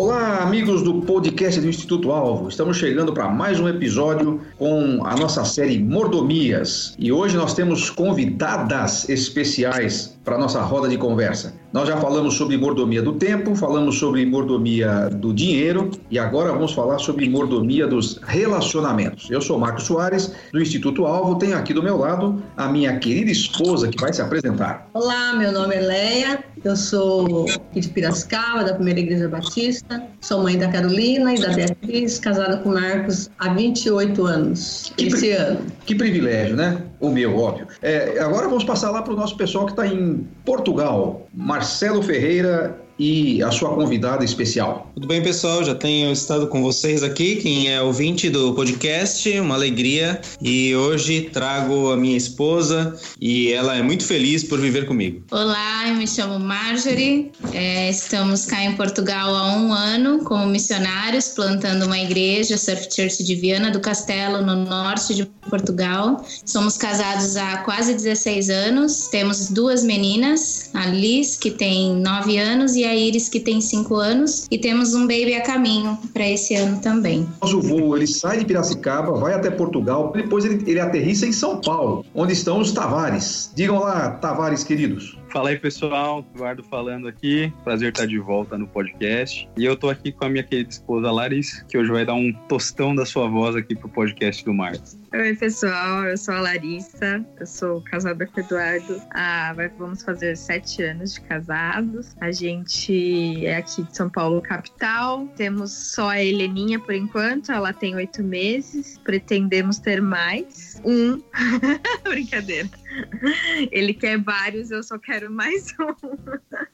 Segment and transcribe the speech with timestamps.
[0.00, 2.48] Olá, amigos do podcast do Instituto Alvo.
[2.48, 6.94] Estamos chegando para mais um episódio com a nossa série Mordomias.
[6.96, 11.52] E hoje nós temos convidadas especiais para nossa roda de conversa.
[11.70, 16.72] Nós já falamos sobre mordomia do tempo, falamos sobre mordomia do dinheiro e agora vamos
[16.72, 19.30] falar sobre mordomia dos relacionamentos.
[19.30, 23.30] Eu sou Marcos Soares, do Instituto Alvo, tenho aqui do meu lado a minha querida
[23.30, 24.88] esposa que vai se apresentar.
[24.94, 27.44] Olá, meu nome é Leia, eu sou
[27.74, 32.70] de Piracicaba, da Primeira Igreja Batista, sou mãe da Carolina e da Beatriz, casada com
[32.70, 35.60] Marcos há 28 anos, que esse ano.
[35.84, 36.82] Que privilégio, né?
[36.98, 37.68] O meu, óbvio.
[37.80, 41.28] É, agora vamos passar lá para o nosso pessoal que está em Portugal.
[41.58, 44.90] Marcelo Ferreira e a sua convidada especial.
[44.94, 45.62] Tudo bem, pessoal?
[45.62, 47.36] Já tenho estado com vocês aqui.
[47.36, 50.20] Quem é ouvinte do podcast, uma alegria.
[50.42, 55.22] E hoje trago a minha esposa e ela é muito feliz por viver comigo.
[55.30, 57.30] Olá, eu me chamo Marjorie.
[57.52, 63.22] É, estamos cá em Portugal há um ano como missionários, plantando uma igreja, Surf Church
[63.22, 66.24] de Viana do Castelo, no norte de Portugal.
[66.44, 69.08] Somos casados há quase 16 anos.
[69.08, 73.94] Temos duas meninas, a Liz, que tem 9 anos, e a Iris, que tem 5
[73.96, 77.28] anos, e temos um baby a caminho para esse ano também.
[77.42, 81.60] O voo ele sai de Piracicaba, vai até Portugal, depois ele, ele aterrissa em São
[81.60, 83.50] Paulo, onde estão os Tavares.
[83.54, 85.17] Digam lá, Tavares queridos.
[85.30, 86.26] Fala aí, pessoal.
[86.34, 87.52] Eduardo falando aqui.
[87.62, 89.48] Prazer estar de volta no podcast.
[89.56, 92.32] E eu tô aqui com a minha querida esposa Larissa, que hoje vai dar um
[92.48, 94.96] tostão da sua voz aqui pro podcast do Marcos.
[95.12, 96.04] Oi, pessoal.
[96.04, 97.24] Eu sou a Larissa.
[97.38, 99.02] Eu sou casada com o Eduardo.
[99.10, 102.16] Ah, vamos fazer sete anos de casados.
[102.20, 105.26] A gente é aqui de São Paulo, capital.
[105.36, 107.52] Temos só a Heleninha por enquanto.
[107.52, 108.98] Ela tem oito meses.
[109.04, 110.80] Pretendemos ter mais.
[110.84, 111.22] Um.
[112.04, 112.68] Brincadeira.
[113.70, 116.08] Ele quer vários, eu só quero mais um.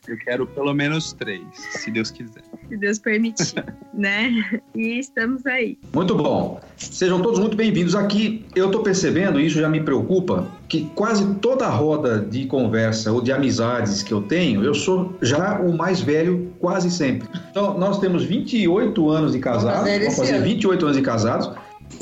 [0.07, 2.43] Eu quero pelo menos três, se Deus quiser.
[2.69, 4.61] Se Deus permitir, né?
[4.75, 5.79] E estamos aí.
[5.93, 6.61] Muito bom.
[6.77, 8.45] Sejam todos muito bem-vindos aqui.
[8.55, 13.13] Eu estou percebendo, e isso já me preocupa, que quase toda a roda de conversa
[13.13, 17.29] ou de amizades que eu tenho, eu sou já o mais velho quase sempre.
[17.51, 21.51] Então, nós temos 28 anos de casados, vamos fazer 28 anos de casados.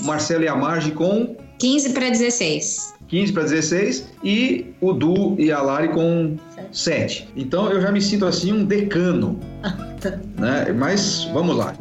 [0.04, 2.95] Marcelo e a Marge com 15 para 16.
[3.06, 6.37] 15 para 16 e o Du e a Lari com
[6.73, 7.28] 7.
[7.37, 9.39] Então eu já me sinto assim um decano.
[10.41, 10.72] né?
[10.72, 11.72] Mas vamos lá.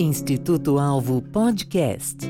[0.00, 2.26] Instituto Alvo Podcast.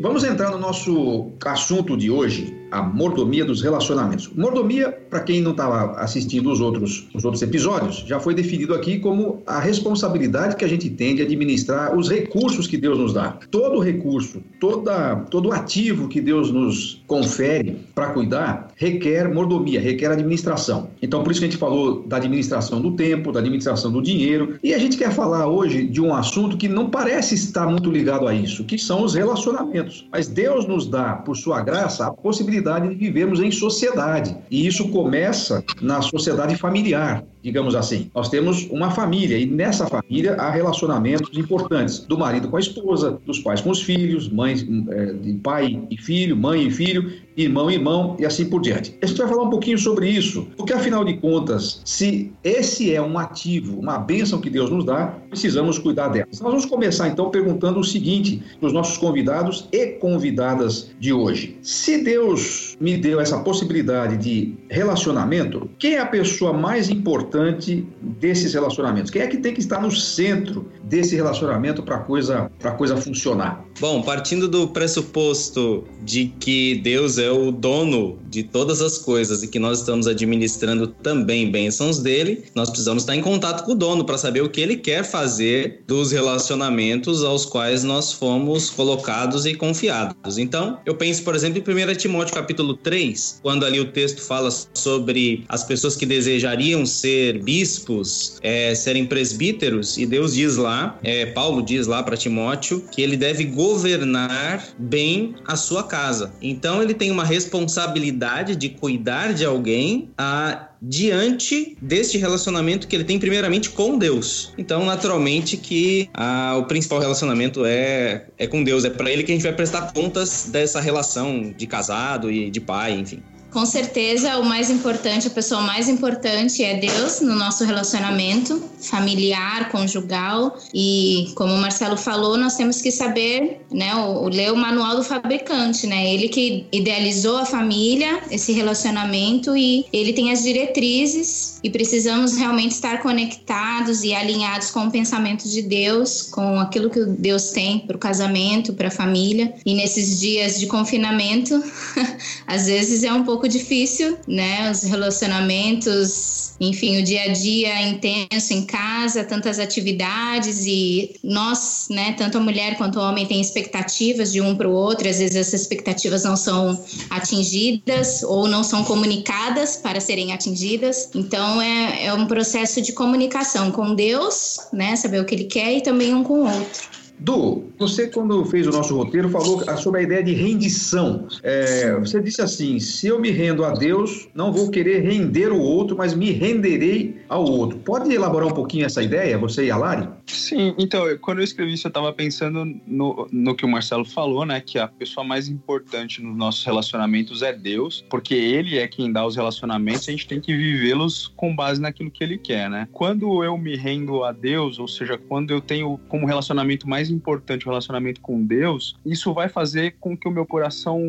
[0.00, 4.30] Vamos entrar no nosso assunto de hoje, a mordomia dos relacionamentos.
[4.34, 8.98] Mordomia, para quem não estava assistindo os outros, os outros episódios, já foi definido aqui
[8.98, 13.38] como a responsabilidade que a gente tem de administrar os recursos que Deus nos dá.
[13.50, 20.88] Todo recurso, toda, todo ativo que Deus nos confere para cuidar requer mordomia, requer administração.
[21.02, 24.58] Então, por isso que a gente falou da administração do tempo, da administração do dinheiro.
[24.62, 28.26] E a gente quer falar hoje de um assunto que não parece estar muito ligado
[28.26, 30.08] a isso, que são os relacionamentos.
[30.10, 34.36] Mas Deus nos dá, por sua graça, a possibilidade de vivermos em sociedade.
[34.50, 38.10] E isso começa na sociedade familiar, digamos assim.
[38.14, 43.18] Nós temos uma família e nessa família há relacionamentos importantes do marido com a esposa,
[43.26, 47.70] dos pais com os filhos, mães, é, de pai e filho, mãe e filho, irmão
[47.70, 48.96] e irmão e assim por diante.
[49.02, 53.00] A gente vai falar um pouquinho sobre isso, porque afinal de contas, se esse é
[53.00, 56.26] um ativo, uma bênção que Deus nos dá, precisamos cuidar dela.
[56.30, 61.56] Nós vamos começar então perguntando o seguinte para os nossos convidados e convidadas de hoje.
[61.62, 68.54] Se Deus me deu essa possibilidade de relacionamento, quem é a pessoa mais importante desses
[68.54, 69.10] relacionamentos?
[69.10, 73.64] Quem é que tem que estar no centro desse relacionamento para coisa para coisa funcionar?
[73.80, 79.48] Bom, partindo do pressuposto de que Deus é o dono de todas as coisas e
[79.48, 84.04] que nós estamos administrando também bênçãos dele, nós precisamos estar em contato com o dono
[84.04, 89.54] para saber o que ele quer fazer dos relacionamentos aos quais nós fomos colocados e
[89.54, 90.38] confiados.
[90.38, 94.50] Então, eu penso, por exemplo, em 1 Timóteo capítulo 3, quando ali o texto fala
[94.74, 101.26] sobre as pessoas que desejariam ser bispos, é, serem presbíteros, e Deus diz lá, é,
[101.26, 106.32] Paulo diz lá para Timóteo, que ele deve governar bem a sua casa.
[106.42, 113.04] Então, ele tem uma responsabilidade de cuidar de alguém a diante deste relacionamento que ele
[113.04, 114.52] tem primeiramente com Deus.
[114.58, 119.30] Então, naturalmente que ah, o principal relacionamento é, é com Deus, é para ele que
[119.30, 123.22] a gente vai prestar contas dessa relação de casado e de pai, enfim.
[123.52, 129.70] Com certeza, o mais importante, a pessoa mais importante é Deus no nosso relacionamento familiar,
[129.70, 130.56] conjugal.
[130.72, 135.04] E como o Marcelo falou, nós temos que saber, né, o, ler o manual do
[135.04, 136.12] fabricante, né?
[136.12, 142.72] Ele que idealizou a família, esse relacionamento e ele tem as diretrizes e precisamos realmente
[142.72, 147.96] estar conectados e alinhados com o pensamento de Deus, com aquilo que Deus tem para
[147.96, 149.54] o casamento, para a família.
[149.64, 151.62] E nesses dias de confinamento,
[152.46, 154.70] às vezes é um pouco difícil, né?
[154.70, 162.12] Os relacionamentos, enfim, o dia a dia intenso em casa, tantas atividades e nós, né,
[162.12, 165.36] tanto a mulher quanto o homem tem expectativas de um para o outro, às vezes
[165.36, 166.78] essas expectativas não são
[167.10, 171.10] atingidas ou não são comunicadas para serem atingidas.
[171.14, 175.72] Então é, é um processo de comunicação com Deus, né, saber o que ele quer
[175.76, 177.01] e também um com o outro.
[177.22, 181.28] Du, você quando fez o nosso roteiro falou sobre a ideia de rendição.
[181.44, 185.60] É, você disse assim: se eu me rendo a Deus, não vou querer render o
[185.60, 187.78] outro, mas me renderei ao outro.
[187.78, 190.08] Pode elaborar um pouquinho essa ideia, você e a Lari?
[190.26, 194.44] Sim, então, quando eu escrevi isso, eu estava pensando no, no que o Marcelo falou,
[194.44, 194.60] né?
[194.60, 199.24] Que a pessoa mais importante nos nossos relacionamentos é Deus, porque Ele é quem dá
[199.24, 202.88] os relacionamentos, a gente tem que vivê-los com base naquilo que Ele quer, né?
[202.90, 207.66] Quando eu me rendo a Deus, ou seja, quando eu tenho como relacionamento mais importante
[207.66, 211.00] o relacionamento com Deus, isso vai fazer com que o meu coração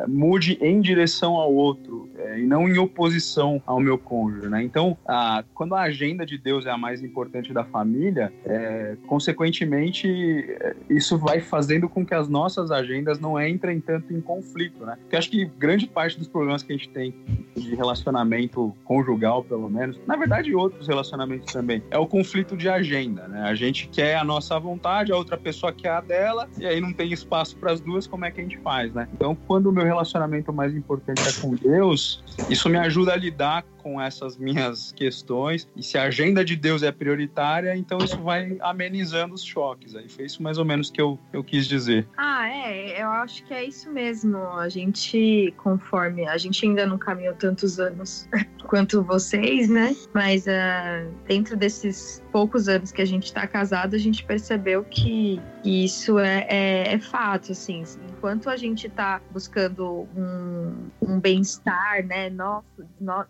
[0.00, 2.08] é, mude em direção ao outro
[2.38, 4.62] e não em oposição ao meu cônjuge, né?
[4.62, 10.08] Então, a, quando a agenda de Deus é a mais importante da família, é, consequentemente,
[10.08, 14.96] é, isso vai fazendo com que as nossas agendas não entrem tanto em conflito, né?
[15.00, 17.14] Porque acho que grande parte dos problemas que a gente tem
[17.56, 23.28] de relacionamento conjugal, pelo menos, na verdade, outros relacionamentos também, é o conflito de agenda,
[23.28, 23.42] né?
[23.42, 26.92] A gente quer a nossa vontade, a outra pessoa quer a dela, e aí não
[26.92, 29.08] tem espaço para as duas, como é que a gente faz, né?
[29.12, 33.64] Então, quando o meu relacionamento mais importante é com Deus, isso me ajuda a lidar
[33.78, 35.68] com essas minhas questões.
[35.76, 39.94] E se a agenda de Deus é prioritária, então isso vai amenizando os choques.
[39.94, 42.08] Aí foi isso mais ou menos que eu, eu quis dizer.
[42.16, 43.02] Ah, é.
[43.02, 44.38] Eu acho que é isso mesmo.
[44.38, 46.26] A gente, conforme.
[46.26, 48.28] A gente ainda não caminhou tantos anos
[48.66, 49.94] quanto vocês, né?
[50.14, 55.40] Mas uh, dentro desses poucos anos que a gente está casado, a gente percebeu que
[55.62, 57.84] isso é, é, é fato, assim.
[58.24, 62.64] Enquanto a gente está buscando um, um bem-estar, né, nosso,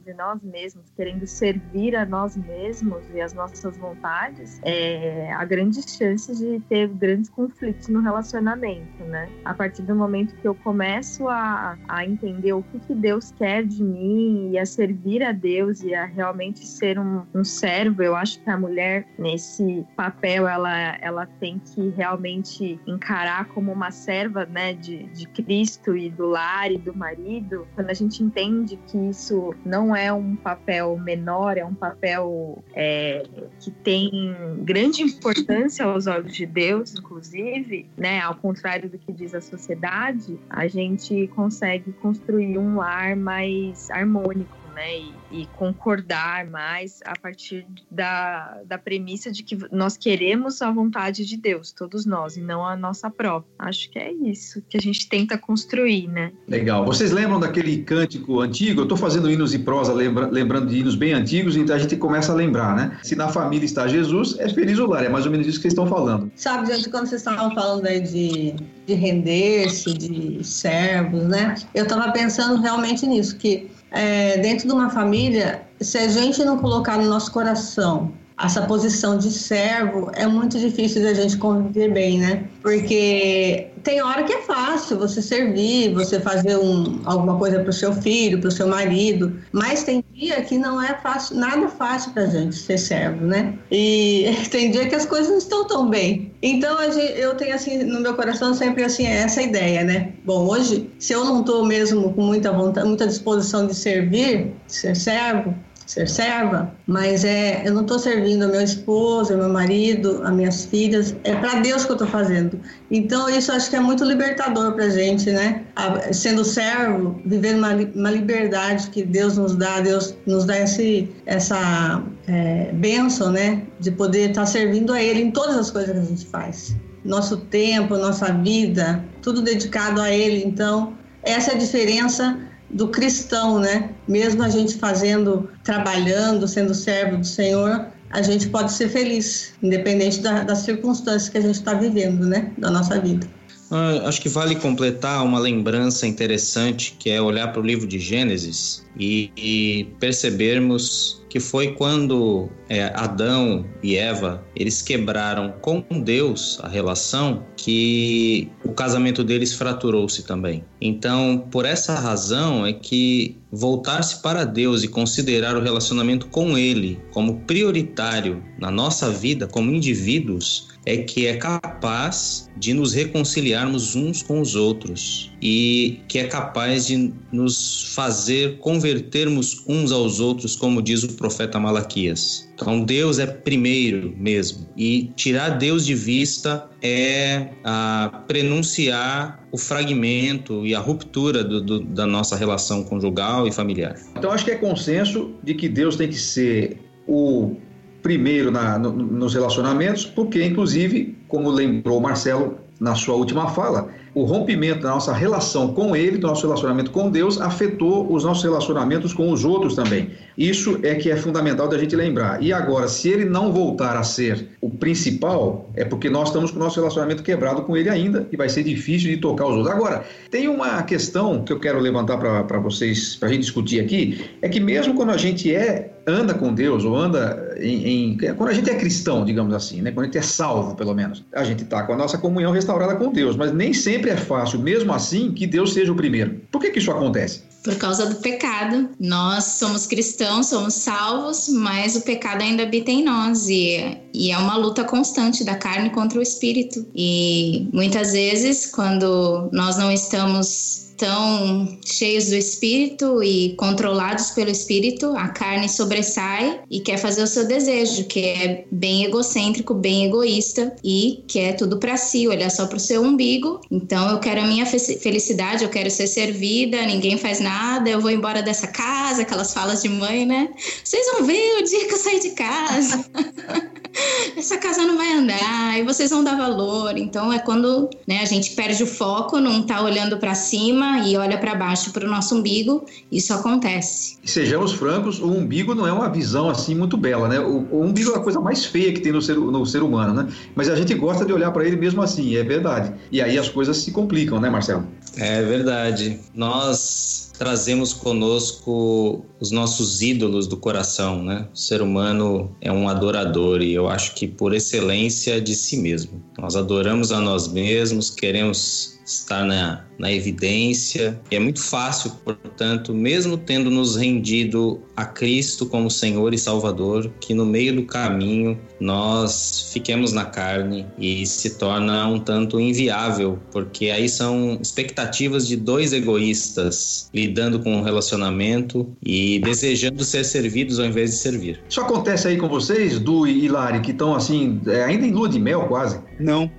[0.06, 5.96] de nós mesmos, querendo servir a nós mesmos e as nossas vontades, é, há grandes
[5.96, 9.28] chances de ter grandes conflitos no relacionamento, né?
[9.44, 13.64] A partir do momento que eu começo a, a entender o que, que Deus quer
[13.64, 18.14] de mim e a servir a Deus e a realmente ser um, um servo, eu
[18.14, 24.46] acho que a mulher nesse papel ela, ela tem que realmente encarar como uma serva,
[24.46, 27.66] né, de, de Cristo e do lar e do marido.
[27.74, 33.22] Quando a gente entende que isso não é um papel menor, é um papel é,
[33.58, 38.20] que tem grande importância aos olhos de Deus, inclusive, né?
[38.20, 44.63] Ao contrário do que diz a sociedade, a gente consegue construir um lar mais harmônico,
[44.74, 44.98] né?
[44.98, 51.24] E, e concordar mais a partir da, da premissa de que nós queremos a vontade
[51.24, 53.50] de Deus, todos nós, e não a nossa própria.
[53.58, 56.32] Acho que é isso que a gente tenta construir, né?
[56.48, 56.84] Legal.
[56.84, 58.80] Vocês lembram daquele cântico antigo?
[58.80, 61.96] Eu estou fazendo hinos e prosa, lembra, lembrando de hinos bem antigos, então a gente
[61.96, 62.98] começa a lembrar, né?
[63.02, 65.04] Se na família está Jesus, é feliz o lar.
[65.04, 66.30] É mais ou menos isso que vocês estão falando.
[66.34, 68.54] Sabe, gente, quando vocês estavam falando aí de,
[68.86, 71.54] de render-se, de servos, né?
[71.74, 76.58] Eu estava pensando realmente nisso, que é, dentro de uma família, se a gente não
[76.58, 82.18] colocar no nosso coração essa posição de servo, é muito difícil da gente conviver bem,
[82.18, 82.44] né?
[82.62, 87.72] Porque tem hora que é fácil você servir, você fazer um, alguma coisa para o
[87.72, 92.12] seu filho, para o seu marido, mas tem dia que não é fácil, nada fácil
[92.12, 93.56] para gente ser servo, né?
[93.70, 96.32] E tem dia que as coisas não estão tão bem.
[96.42, 100.12] Então eu tenho assim no meu coração sempre assim essa ideia, né?
[100.24, 104.74] Bom, hoje se eu não estou mesmo com muita vontade, muita disposição de servir, de
[104.74, 105.54] ser servo,
[105.86, 110.64] ser serva, mas é, eu não estou servindo a meu esposo, meu marido, as minhas
[110.64, 112.58] filhas, é para Deus que eu estou fazendo.
[112.90, 115.62] Então isso acho que é muito libertador para a gente, né?
[115.76, 121.10] A, sendo servo, vivendo uma, uma liberdade que Deus nos dá, Deus nos dá esse,
[121.26, 123.62] essa é, bênção, né?
[123.78, 126.76] De poder estar tá servindo a Ele em todas as coisas que a gente faz.
[127.04, 130.42] Nosso tempo, nossa vida, tudo dedicado a Ele.
[130.44, 132.38] Então, essa é a diferença
[132.74, 133.90] do cristão, né?
[134.06, 140.20] Mesmo a gente fazendo, trabalhando, sendo servo do Senhor, a gente pode ser feliz, independente
[140.20, 142.52] da, das circunstâncias que a gente está vivendo, né?
[142.58, 143.26] Da nossa vida.
[143.70, 147.98] Ah, acho que vale completar uma lembrança interessante, que é olhar para o livro de
[147.98, 156.60] Gênesis e, e percebermos que foi quando é, Adão e Eva eles quebraram com Deus
[156.62, 160.64] a relação que o casamento deles fraturou-se também.
[160.80, 167.00] Então, por essa razão é que voltar-se para Deus e considerar o relacionamento com Ele
[167.10, 174.22] como prioritário na nossa vida como indivíduos é que é capaz de nos reconciliarmos uns
[174.22, 180.82] com os outros e que é capaz de nos fazer convertermos uns aos outros, como
[180.82, 182.50] diz o profeta Malaquias.
[182.54, 190.64] Então, Deus é primeiro mesmo, e tirar Deus de vista é a prenunciar o fragmento
[190.64, 193.96] e a ruptura do, do, da nossa relação conjugal e familiar.
[194.16, 197.56] Então, acho que é consenso de que Deus tem que ser o
[198.04, 204.24] primeiro na, no, nos relacionamentos, porque, inclusive, como lembrou Marcelo na sua última fala, o
[204.24, 209.14] rompimento da nossa relação com Ele, do nosso relacionamento com Deus, afetou os nossos relacionamentos
[209.14, 210.10] com os outros também.
[210.36, 212.42] Isso é que é fundamental da gente lembrar.
[212.42, 216.58] E agora, se ele não voltar a ser o principal, é porque nós estamos com
[216.58, 219.74] o nosso relacionamento quebrado com ele ainda e vai ser difícil de tocar os outros.
[219.74, 224.30] Agora, tem uma questão que eu quero levantar para vocês, para a gente discutir aqui,
[224.42, 228.50] é que mesmo quando a gente é anda com Deus ou anda em, em, quando
[228.50, 229.90] a gente é cristão, digamos assim, né?
[229.90, 232.96] Quando a gente é salvo, pelo menos, a gente está com a nossa comunhão restaurada
[232.96, 236.40] com Deus, mas nem sempre é fácil, mesmo assim, que Deus seja o primeiro.
[236.50, 237.42] Por que que isso acontece?
[237.62, 238.90] Por causa do pecado.
[239.00, 244.36] Nós somos cristãos, somos salvos, mas o pecado ainda habita em nós e, e é
[244.36, 246.86] uma luta constante da carne contra o espírito.
[246.94, 255.14] E muitas vezes, quando nós não estamos tão cheios do espírito e controlados pelo espírito,
[255.16, 260.74] a carne sobressai e quer fazer o seu desejo, que é bem egocêntrico, bem egoísta
[260.82, 263.60] e quer tudo para si, olhar só para o seu umbigo.
[263.70, 268.10] Então eu quero a minha felicidade, eu quero ser servida, ninguém faz nada, eu vou
[268.10, 270.48] embora dessa casa, aquelas falas de mãe, né?
[270.82, 273.04] Vocês vão ver o dia que eu sair de casa.
[274.36, 276.96] essa casa não vai andar, e vocês vão dar valor.
[276.96, 281.16] Então é quando né, a gente perde o foco, não está olhando para cima e
[281.16, 284.18] olha para baixo para o nosso umbigo, isso acontece.
[284.24, 287.40] Sejamos francos, o umbigo não é uma visão assim muito bela, né?
[287.40, 290.14] O, o umbigo é a coisa mais feia que tem no ser, no ser humano,
[290.14, 290.32] né?
[290.54, 292.92] Mas a gente gosta de olhar para ele mesmo assim, é verdade.
[293.10, 294.86] E aí as coisas se complicam, né, Marcelo?
[295.16, 296.18] É verdade.
[296.34, 301.48] Nós trazemos conosco os nossos ídolos do coração, né?
[301.52, 306.22] O ser humano é um adorador e eu acho que por excelência de si mesmo.
[306.38, 311.20] Nós adoramos a nós mesmos, queremos estar na, na evidência.
[311.30, 317.10] E é muito fácil, portanto, mesmo tendo nos rendido a Cristo como Senhor e Salvador,
[317.20, 323.38] que no meio do caminho nós fiquemos na carne e se torna um tanto inviável,
[323.50, 330.24] porque aí são expectativas de dois egoístas lidando com o um relacionamento e desejando ser
[330.24, 331.60] servidos ao invés de servir.
[331.68, 335.28] Isso acontece aí com vocês, Du e Lari, que estão assim, é, ainda em lua
[335.28, 336.00] de mel quase?
[336.18, 336.50] Não.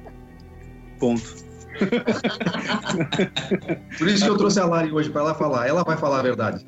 [1.00, 1.45] Ponto.
[3.98, 5.67] Por isso que eu trouxe a Lari hoje para ela falar.
[5.67, 6.65] Ela vai falar a verdade.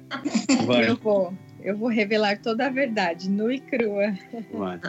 [0.66, 0.90] Vai.
[0.90, 1.34] Eu vou.
[1.68, 4.18] Eu vou revelar toda a verdade, nua e crua.
[4.54, 4.80] Vai.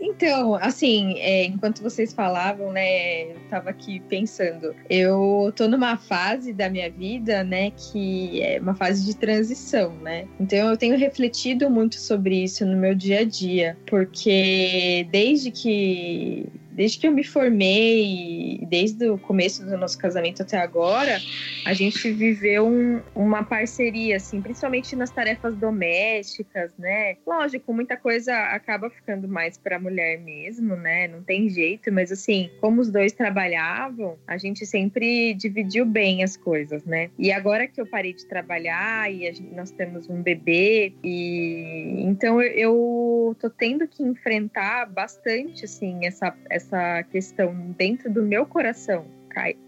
[0.00, 4.72] Então, assim, é, enquanto vocês falavam, né, eu tava aqui pensando.
[4.88, 10.26] Eu tô numa fase da minha vida, né, que é uma fase de transição, né?
[10.38, 16.46] Então eu tenho refletido muito sobre isso no meu dia a dia, porque desde que
[16.78, 21.18] desde que eu me formei, desde o começo do nosso casamento até agora,
[21.66, 27.16] a gente viveu um, uma parceria, assim, principalmente nas tarefas domésticas, né?
[27.26, 31.08] Lógico, muita coisa acaba ficando mais para a mulher mesmo, né?
[31.08, 36.36] Não tem jeito, mas assim, como os dois trabalhavam, a gente sempre dividiu bem as
[36.36, 37.10] coisas, né?
[37.18, 42.40] E agora que eu parei de trabalhar e gente, nós temos um bebê, e então
[42.40, 48.44] eu, eu tô tendo que enfrentar bastante, assim, essa, essa essa questão dentro do meu
[48.46, 49.06] coração,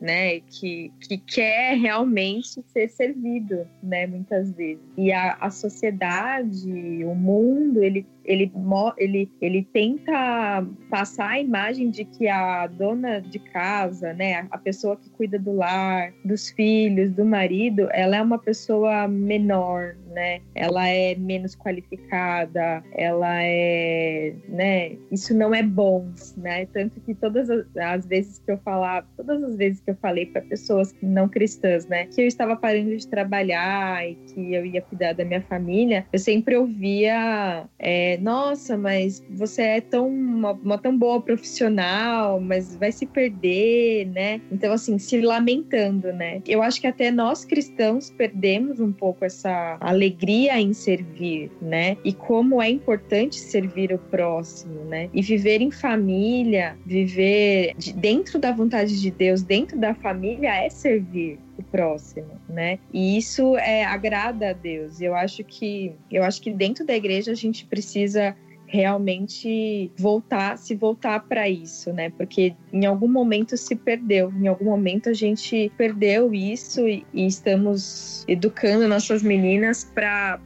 [0.01, 4.83] né, que, que quer realmente ser servido, né, muitas vezes.
[4.97, 8.53] E a, a sociedade, o mundo, ele ele,
[8.99, 14.97] ele, ele tenta passar a imagem de que a dona de casa, né, a pessoa
[14.97, 20.41] que cuida do lar, dos filhos, do marido, ela é uma pessoa menor, né?
[20.55, 24.97] Ela é menos qualificada, ela é, né?
[25.11, 26.67] Isso não é bom, né?
[26.67, 30.43] Tanto que todas as vezes que eu falava, todas as vezes que eu falei para
[30.43, 35.13] pessoas não cristãs, né, que eu estava parando de trabalhar e que eu ia cuidar
[35.13, 40.97] da minha família, eu sempre ouvia é, nossa, mas você é tão uma, uma, tão
[40.97, 44.41] boa profissional, mas vai se perder, né?
[44.51, 46.43] Então, assim, se lamentando, né?
[46.47, 51.97] Eu acho que até nós cristãos perdemos um pouco essa alegria em servir, né?
[52.03, 55.11] E como é importante servir o próximo, né?
[55.13, 61.39] E viver em família, viver dentro da vontade de Deus, dentro da família, é servir
[61.59, 62.79] o próximo, né?
[62.93, 65.01] E isso é agrada a Deus.
[65.01, 68.35] Eu acho que eu acho que dentro da igreja a gente precisa
[68.71, 72.11] realmente voltar, se voltar para isso, né?
[72.11, 77.27] Porque em algum momento se perdeu, em algum momento a gente perdeu isso e, e
[77.27, 80.39] estamos educando nossas meninas para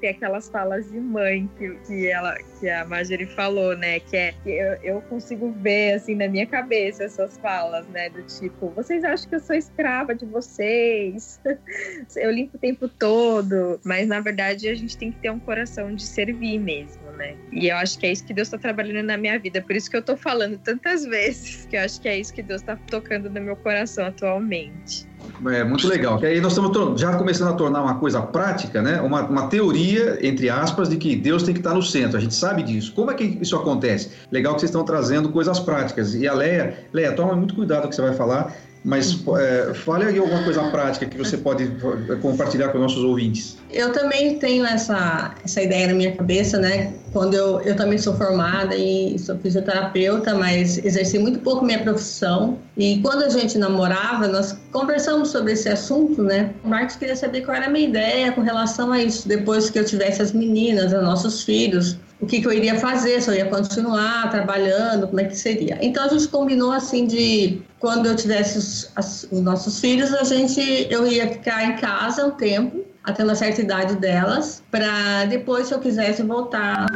[0.00, 4.00] ter aquelas falas de mãe que, que ela que a Marjorie falou, né?
[4.00, 8.10] Que é que eu, eu consigo ver assim na minha cabeça essas falas, né?
[8.10, 11.40] Do tipo, vocês acham que eu sou escrava de vocês?
[12.16, 15.94] eu limpo o tempo todo, mas na verdade a gente tem que ter um coração
[15.94, 17.36] de servir mesmo, né?
[17.52, 19.62] E eu acho que é isso que Deus está trabalhando na minha vida.
[19.62, 22.42] Por isso que eu tô falando tantas vezes, que eu acho que é isso que
[22.42, 25.06] Deus está tocando no meu coração atualmente.
[25.46, 26.18] É muito legal.
[26.18, 29.00] Que aí nós estamos já começando a tornar uma coisa prática, né?
[29.00, 32.16] Uma, uma teoria, entre aspas, de que Deus tem que estar no centro.
[32.16, 32.92] A gente sabe disso.
[32.94, 34.10] Como é que isso acontece?
[34.32, 36.14] Legal que vocês estão trazendo coisas práticas.
[36.14, 38.52] E a Leia, Leia, toma muito cuidado com o que você vai falar,
[38.88, 41.64] mas é, fale aí alguma coisa prática que você pode
[42.08, 43.58] é, compartilhar com nossos ouvintes.
[43.70, 46.94] Eu também tenho essa, essa ideia na minha cabeça, né?
[47.12, 52.58] Quando eu, eu também sou formada e sou fisioterapeuta, mas exerci muito pouco minha profissão.
[52.78, 56.54] E quando a gente namorava, nós conversamos sobre esse assunto, né?
[56.64, 59.28] O Marcos queria saber qual era a minha ideia com relação a isso.
[59.28, 63.20] Depois que eu tivesse as meninas, os nossos filhos, o que, que, eu iria fazer,
[63.22, 65.78] se eu ia continuar trabalhando, como é que seria.
[65.80, 70.24] Então a gente combinou assim de quando eu tivesse os, as, os nossos filhos, a
[70.24, 75.68] gente eu ia ficar em casa um tempo até uma certa idade delas, para depois,
[75.68, 76.86] se eu quisesse, voltar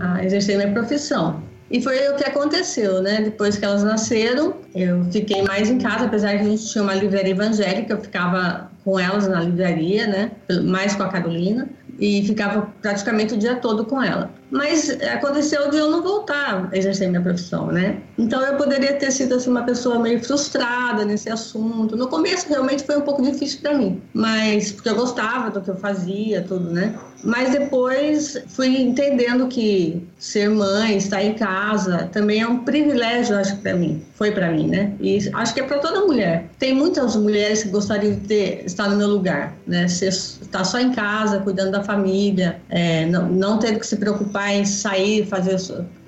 [0.00, 1.42] a exercer minha profissão.
[1.70, 3.20] E foi o que aconteceu, né?
[3.22, 6.94] Depois que elas nasceram, eu fiquei mais em casa, apesar que a gente tinha uma
[6.94, 10.32] livraria evangélica, eu ficava com elas na livraria, né?
[10.64, 14.30] Mais com a Carolina e ficava praticamente o dia todo com ela.
[14.50, 17.98] Mas aconteceu de eu não voltar a exercer minha profissão, né?
[18.18, 21.96] Então eu poderia ter sido assim, uma pessoa meio frustrada nesse assunto.
[21.96, 25.70] No começo realmente foi um pouco difícil para mim, mas porque eu gostava do que
[25.70, 26.94] eu fazia, tudo, né?
[27.22, 33.56] Mas depois fui entendendo que ser mãe, estar em casa, também é um privilégio, acho
[33.56, 34.02] que para mim.
[34.14, 34.92] Foi para mim, né?
[35.00, 36.46] E acho que é para toda mulher.
[36.58, 39.88] Tem muitas mulheres que gostariam de ter, estar no meu lugar, né?
[39.88, 44.39] Ser, estar só em casa, cuidando da família, é, não, não ter que se preocupar
[44.48, 45.56] em sair, fazer,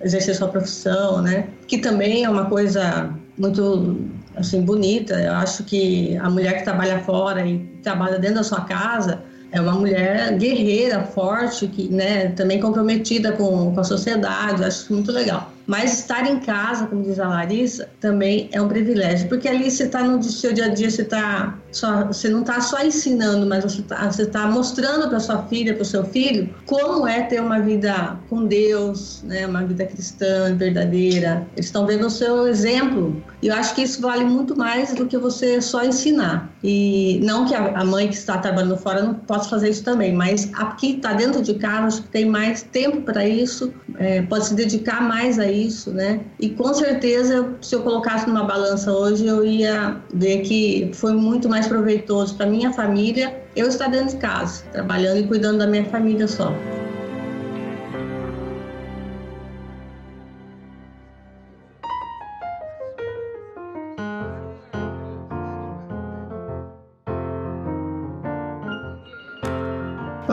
[0.00, 1.46] exercer sua profissão, né?
[1.66, 3.96] Que também é uma coisa muito
[4.36, 5.14] assim bonita.
[5.14, 9.60] Eu acho que a mulher que trabalha fora e trabalha dentro da sua casa é
[9.60, 15.52] uma mulher guerreira, forte, que, né, também comprometida com, com a sociedade, acho muito legal.
[15.66, 19.84] Mas estar em casa, como diz a Larissa, também é um privilégio, porque ali você
[19.84, 23.64] está no seu dia a dia, você, tá só, você não está só ensinando, mas
[23.64, 23.82] você
[24.22, 28.18] está tá mostrando para sua filha, para o seu filho, como é ter uma vida
[28.28, 31.46] com Deus, né, uma vida cristã, verdadeira.
[31.56, 33.22] Eles estão vendo o seu exemplo.
[33.40, 36.50] E eu acho que isso vale muito mais do que você só ensinar.
[36.62, 40.50] E não que a mãe que está trabalhando fora não possa fazer isso também, mas
[40.54, 44.54] aqui está dentro de casa, acho que tem mais tempo para isso, é, pode se
[44.54, 46.20] dedicar mais a isso, né?
[46.40, 51.48] E com certeza, se eu colocasse numa balança hoje, eu ia ver que foi muito
[51.48, 55.84] mais proveitoso para minha família eu estar dentro de casa, trabalhando e cuidando da minha
[55.84, 56.52] família só.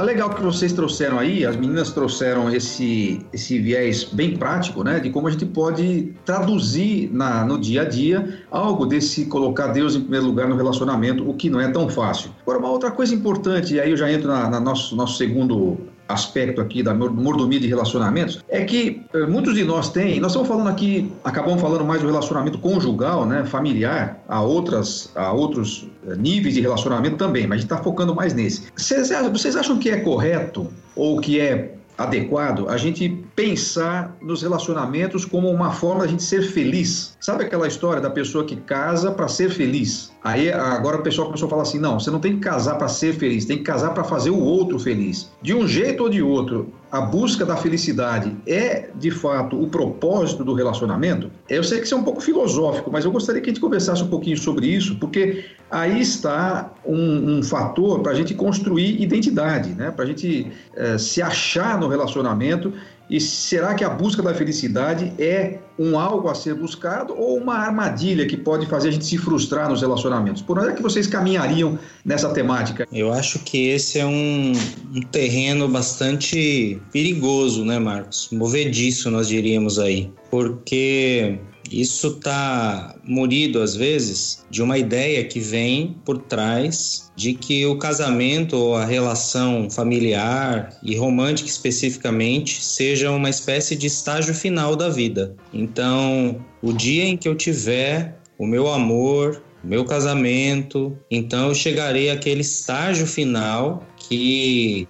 [0.09, 4.99] Legal que vocês trouxeram aí, as meninas trouxeram esse, esse viés bem prático, né?
[4.99, 9.95] De como a gente pode traduzir na, no dia a dia algo desse colocar Deus
[9.95, 12.31] em primeiro lugar no relacionamento, o que não é tão fácil.
[12.41, 15.77] Agora, uma outra coisa importante, e aí eu já entro na, na nosso, nosso segundo
[16.09, 20.47] aspecto aqui da mordomia de relacionamentos é que eh, muitos de nós têm, nós estamos
[20.47, 26.15] falando aqui, acabamos falando mais do relacionamento conjugal, né, familiar, a outras, a outros eh,
[26.15, 28.63] níveis de relacionamento também, mas a gente está focando mais nesse.
[28.75, 35.25] Vocês, vocês acham que é correto ou que é adequado a gente pensar nos relacionamentos
[35.25, 37.17] como uma forma de a gente ser feliz.
[37.19, 40.11] Sabe aquela história da pessoa que casa para ser feliz?
[40.23, 42.87] Aí agora o pessoal começou a falar assim: não, você não tem que casar para
[42.87, 45.31] ser feliz, tem que casar para fazer o outro feliz.
[45.41, 50.43] De um jeito ou de outro, a busca da felicidade é de fato o propósito
[50.43, 51.31] do relacionamento?
[51.47, 54.03] Eu sei que isso é um pouco filosófico, mas eu gostaria que a gente conversasse
[54.03, 59.69] um pouquinho sobre isso, porque aí está um, um fator para a gente construir identidade,
[59.69, 59.91] né?
[59.91, 62.73] para a gente é, se achar no relacionamento
[63.09, 67.55] E será que a busca da felicidade é um algo a ser buscado ou uma
[67.55, 70.41] armadilha que pode fazer a gente se frustrar nos relacionamentos?
[70.41, 72.87] Por onde é que vocês caminhariam nessa temática?
[72.93, 74.53] Eu acho que esse é um,
[74.93, 78.29] um terreno bastante perigoso, né, Marcos?
[78.31, 80.11] Movediço, nós diríamos aí.
[80.29, 81.39] Porque
[81.71, 87.77] isso está munido, às vezes, de uma ideia que vem por trás de que o
[87.77, 94.89] casamento ou a relação familiar e romântica especificamente seja uma espécie de estágio final da
[94.89, 95.35] vida.
[95.53, 101.55] Então, o dia em que eu tiver o meu amor, o meu casamento, então eu
[101.55, 104.87] chegarei àquele estágio final que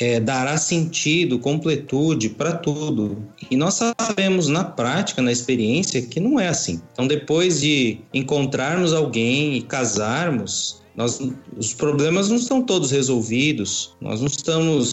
[0.00, 3.18] é, dará sentido, completude para tudo.
[3.50, 6.80] E nós sabemos na prática, na experiência, que não é assim.
[6.92, 11.20] Então, depois de encontrarmos alguém e casarmos, nós,
[11.56, 14.92] os problemas não estão todos resolvidos, nós não estamos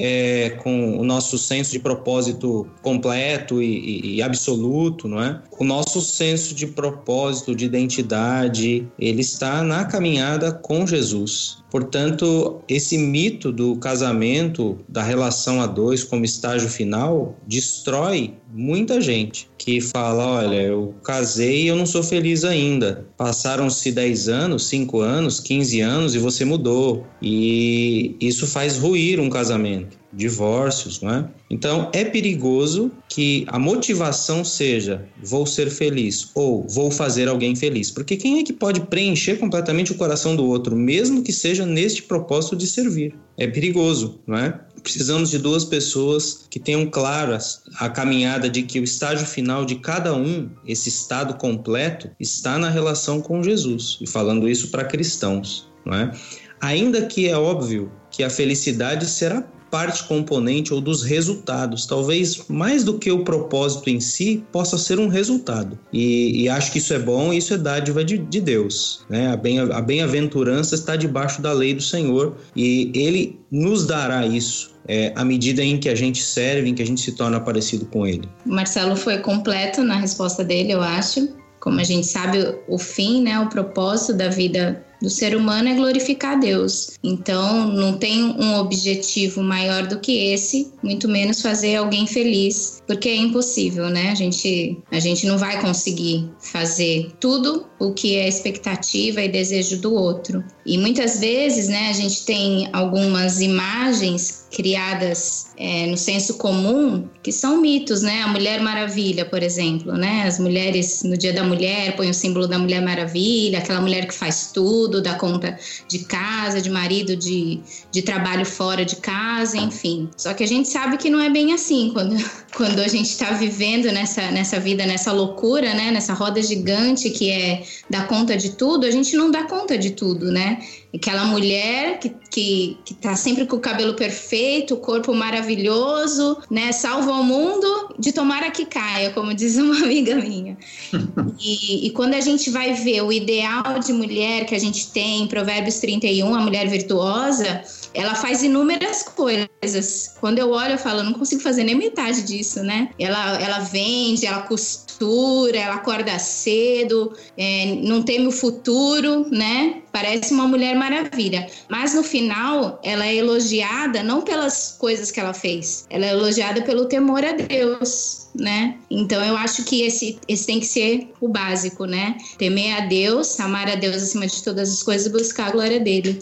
[0.00, 5.42] é, com o nosso senso de propósito completo e, e, absoluto, não é?
[5.58, 11.60] O nosso senso de propósito, de identidade, ele está na caminhada com Jesus.
[11.70, 19.48] Portanto, esse mito do casamento, da relação a dois como estágio final, destrói muita gente
[19.56, 23.06] que fala: olha, eu casei e eu não sou feliz ainda.
[23.16, 27.06] Passaram-se 10 anos, 5 anos, 15 anos e você mudou.
[27.22, 31.28] E isso faz ruir um casamento divórcios, não é?
[31.48, 37.90] Então é perigoso que a motivação seja vou ser feliz ou vou fazer alguém feliz,
[37.90, 42.02] porque quem é que pode preencher completamente o coração do outro, mesmo que seja neste
[42.02, 43.14] propósito de servir?
[43.36, 44.60] É perigoso, não é?
[44.82, 49.76] Precisamos de duas pessoas que tenham claras a caminhada de que o estágio final de
[49.76, 53.98] cada um, esse estado completo, está na relação com Jesus.
[54.00, 56.12] E falando isso para cristãos, não é?
[56.60, 61.86] Ainda que é óbvio que a felicidade será parte componente ou dos resultados.
[61.86, 65.78] Talvez mais do que o propósito em si, possa ser um resultado.
[65.92, 69.04] E, e acho que isso é bom isso é dádiva de, de Deus.
[69.08, 69.28] Né?
[69.72, 74.70] A bem-aventurança está debaixo da lei do Senhor e Ele nos dará isso.
[74.88, 77.84] É, à medida em que a gente serve, em que a gente se torna parecido
[77.86, 78.28] com ele.
[78.44, 81.28] Marcelo foi completo na resposta dele, eu acho.
[81.60, 85.74] Como a gente sabe, o fim, né, o propósito da vida do ser humano é
[85.74, 86.98] glorificar Deus.
[87.02, 93.08] Então, não tem um objetivo maior do que esse, muito menos fazer alguém feliz, porque
[93.08, 94.10] é impossível, né?
[94.10, 99.80] A gente, a gente não vai conseguir fazer tudo o que é expectativa e desejo
[99.80, 100.44] do outro.
[100.70, 107.30] E muitas vezes, né, a gente tem algumas imagens criadas é, no senso comum que
[107.30, 108.22] são mitos, né?
[108.22, 110.24] A Mulher Maravilha, por exemplo, né?
[110.26, 114.14] As mulheres no Dia da Mulher põem o símbolo da Mulher Maravilha, aquela mulher que
[114.14, 120.08] faz tudo dá conta de casa, de marido, de, de trabalho fora de casa, enfim.
[120.16, 122.16] Só que a gente sabe que não é bem assim quando,
[122.56, 125.90] quando a gente está vivendo nessa, nessa vida, nessa loucura, né?
[125.90, 129.90] Nessa roda gigante que é dar conta de tudo, a gente não dá conta de
[129.90, 130.59] tudo, né?
[130.94, 136.72] Aquela mulher que, que, que tá sempre com o cabelo perfeito, o corpo maravilhoso, né?
[136.72, 140.56] Salva o mundo de tomara que caia, como diz uma amiga minha.
[141.38, 145.22] e, e quando a gente vai ver o ideal de mulher que a gente tem
[145.22, 147.62] em Provérbios 31, a mulher virtuosa,
[147.94, 150.14] ela faz inúmeras coisas.
[150.20, 152.90] Quando eu olho, eu falo, eu não consigo fazer nem metade disso, né?
[152.98, 159.82] Ela, ela vende, ela costura, ela acorda cedo, é, não teme o futuro, né?
[159.92, 161.48] Parece uma mulher maravilha.
[161.68, 166.62] Mas no final, ela é elogiada não pelas coisas que ela fez, ela é elogiada
[166.62, 168.20] pelo temor a Deus.
[168.32, 168.78] Né?
[168.88, 172.16] Então eu acho que esse, esse tem que ser o básico, né?
[172.38, 175.80] Temer a Deus, amar a Deus acima de todas as coisas e buscar a glória
[175.80, 176.20] dele.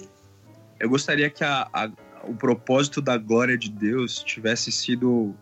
[0.79, 1.91] Eu gostaria que a, a,
[2.25, 5.35] o propósito da glória de Deus tivesse sido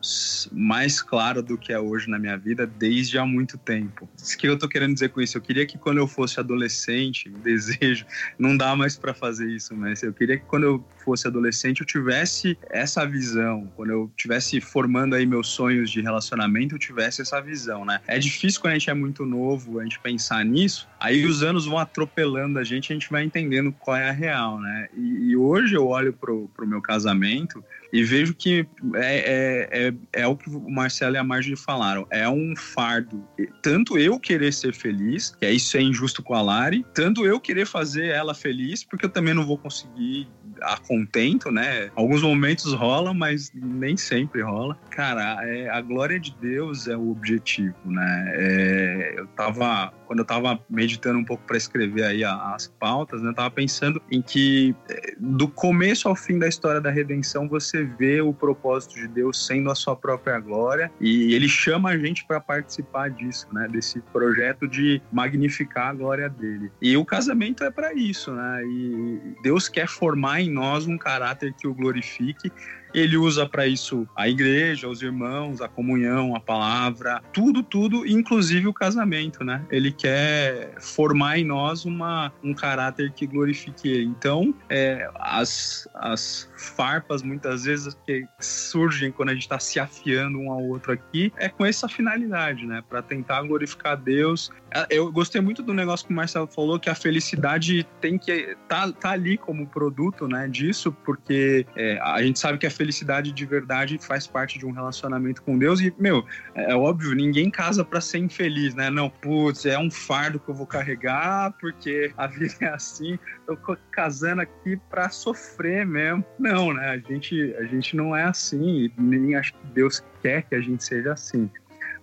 [0.52, 4.08] mais claro do que é hoje na minha vida desde há muito tempo.
[4.16, 5.36] O que eu tô querendo dizer com isso?
[5.36, 8.06] Eu queria que quando eu fosse adolescente, desejo,
[8.38, 11.86] não dá mais para fazer isso, mas eu queria que quando eu fosse adolescente eu
[11.86, 17.40] tivesse essa visão, quando eu tivesse formando aí meus sonhos de relacionamento, eu tivesse essa
[17.40, 18.00] visão, né?
[18.06, 21.66] É difícil quando a gente é muito novo a gente pensar nisso, aí os anos
[21.66, 24.88] vão atropelando a gente, a gente vai entendendo qual é a real, né?
[24.96, 30.22] E, e hoje eu olho pro, pro meu casamento e vejo que é, é, é,
[30.22, 32.06] é, o que o Marcelo e a Marjorie falaram.
[32.10, 33.24] É um fardo.
[33.62, 37.40] Tanto eu querer ser feliz, que é isso é injusto com a Lari, tanto eu
[37.40, 40.28] querer fazer ela feliz, porque eu também não vou conseguir
[40.62, 41.90] a contento, né?
[41.94, 44.76] Alguns momentos rola, mas nem sempre rola.
[44.90, 48.32] Cara, é, a glória de Deus é o objetivo, né?
[48.34, 53.28] É, eu tava quando eu estava meditando um pouco para escrever aí as pautas, né,
[53.28, 57.85] eu estava pensando em que eh, do começo ao fim da história da redenção você
[57.86, 62.24] vê o propósito de Deus sendo a sua própria glória e ele chama a gente
[62.24, 66.70] para participar disso, né, desse projeto de magnificar a glória dele.
[66.82, 68.62] E o casamento é para isso, né?
[68.64, 72.50] E Deus quer formar em nós um caráter que o glorifique
[72.96, 78.66] ele usa para isso a igreja, os irmãos, a comunhão, a palavra, tudo, tudo, inclusive
[78.66, 79.62] o casamento, né?
[79.70, 84.04] Ele quer formar em nós uma, um caráter que glorifique ele.
[84.04, 90.38] Então, é, as, as farpas, muitas vezes, que surgem quando a gente está se afiando
[90.38, 92.82] um ao outro aqui, é com essa finalidade, né?
[92.88, 94.50] Para tentar glorificar Deus.
[94.74, 98.56] É, eu gostei muito do negócio que o Marcelo falou, que a felicidade tem que
[98.66, 100.48] tá, tá ali como produto, né?
[100.48, 102.85] Disso, porque é, a gente sabe que a felicidade
[103.32, 107.50] de verdade faz parte de um relacionamento com Deus e, meu, é, é óbvio, ninguém
[107.50, 108.90] casa para ser infeliz, né?
[108.90, 113.56] Não, putz, é um fardo que eu vou carregar porque a vida é assim, eu
[113.56, 116.24] tô casando aqui para sofrer mesmo.
[116.38, 116.90] Não, né?
[116.90, 120.82] A gente, a gente não é assim, nem acho que Deus quer que a gente
[120.82, 121.50] seja assim.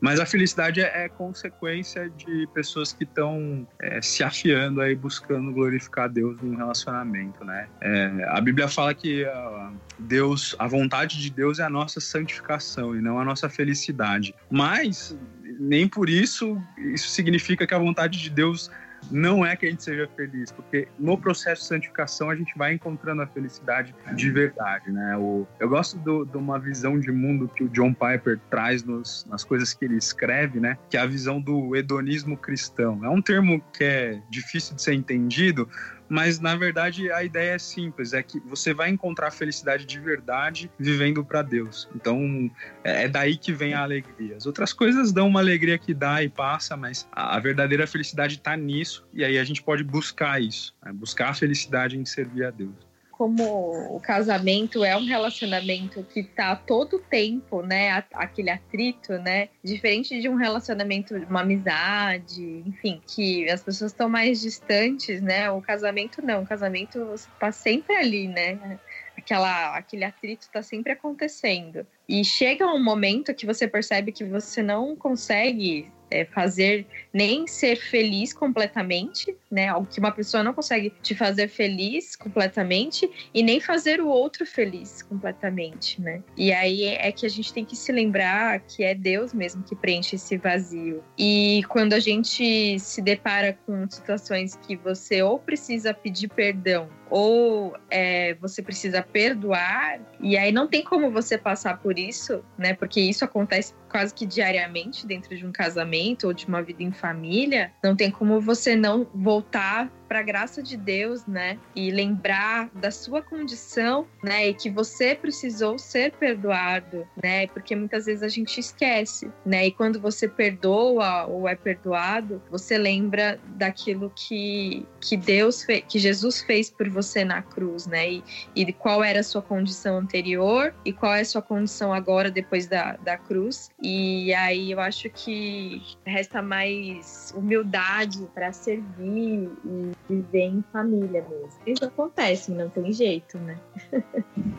[0.04, 5.50] Mas a felicidade é, é consequência de pessoas que estão é, se afiando aí, buscando
[5.54, 7.70] glorificar Deus num relacionamento, né?
[7.80, 12.94] É, a Bíblia fala que uh, Deus, a vontade de Deus é a nossa santificação
[12.94, 14.36] e não a nossa felicidade.
[14.52, 15.18] Mas
[15.58, 18.70] nem por isso isso significa que a vontade de Deus
[19.12, 22.74] não é que a gente seja feliz, porque no processo de santificação a gente vai
[22.74, 25.18] encontrando a felicidade de verdade, né?
[25.18, 29.44] O, eu gosto de uma visão de mundo que o John Piper traz nos, nas
[29.44, 30.78] coisas que ele escreve, né?
[30.90, 33.04] Que é a visão do hedonismo cristão.
[33.04, 35.68] É um termo que é difícil de ser entendido,
[36.14, 40.70] mas na verdade a ideia é simples, é que você vai encontrar felicidade de verdade
[40.78, 41.90] vivendo para Deus.
[41.96, 42.52] Então
[42.84, 44.38] é, é daí que vem a alegria.
[44.38, 48.56] As outras coisas dão uma alegria que dá e passa, mas a, verdadeira felicidade está
[48.56, 50.94] nisso e aí a gente pode buscar isso, né?
[50.94, 56.56] buscar a felicidade em servir a Deus como o casamento é um relacionamento que tá
[56.56, 63.62] todo tempo, né, aquele atrito, né, diferente de um relacionamento, uma amizade, enfim, que as
[63.62, 68.80] pessoas estão mais distantes, né, o casamento não, o casamento tá sempre ali, né,
[69.18, 71.86] aquela, aquele atrito está sempre acontecendo.
[72.10, 77.76] E chega um momento que você percebe que você não consegue é, fazer nem ser
[77.76, 79.68] feliz completamente, né?
[79.68, 84.46] Algo que uma pessoa não consegue te fazer feliz completamente e nem fazer o outro
[84.46, 86.24] feliz completamente, né?
[86.36, 89.76] E aí é que a gente tem que se lembrar que é Deus mesmo que
[89.76, 91.04] preenche esse vazio.
[91.18, 97.78] E quando a gente se depara com situações que você ou precisa pedir perdão ou
[97.92, 102.74] é, você precisa perdoar, e aí não tem como você passar por isso, né?
[102.74, 106.92] Porque isso acontece quase que diariamente dentro de um casamento ou de uma vida em
[106.92, 107.72] família.
[107.84, 111.58] Não tem como você não voltar voltar para a graça de Deus, né?
[111.76, 114.50] E lembrar da sua condição, né?
[114.50, 117.48] E que você precisou ser perdoado, né?
[117.48, 119.66] Porque muitas vezes a gente esquece, né?
[119.66, 125.98] E quando você perdoa ou é perdoado, você lembra daquilo que, que Deus fez, que
[125.98, 128.12] Jesus fez por você na cruz, né?
[128.12, 128.24] E,
[128.56, 132.68] e qual era a sua condição anterior e qual é a sua condição agora depois
[132.68, 133.72] da, da cruz.
[133.82, 141.60] E aí eu acho que resta mais humildade para servir e viver em família mesmo.
[141.66, 143.58] Isso acontece, não tem jeito, né?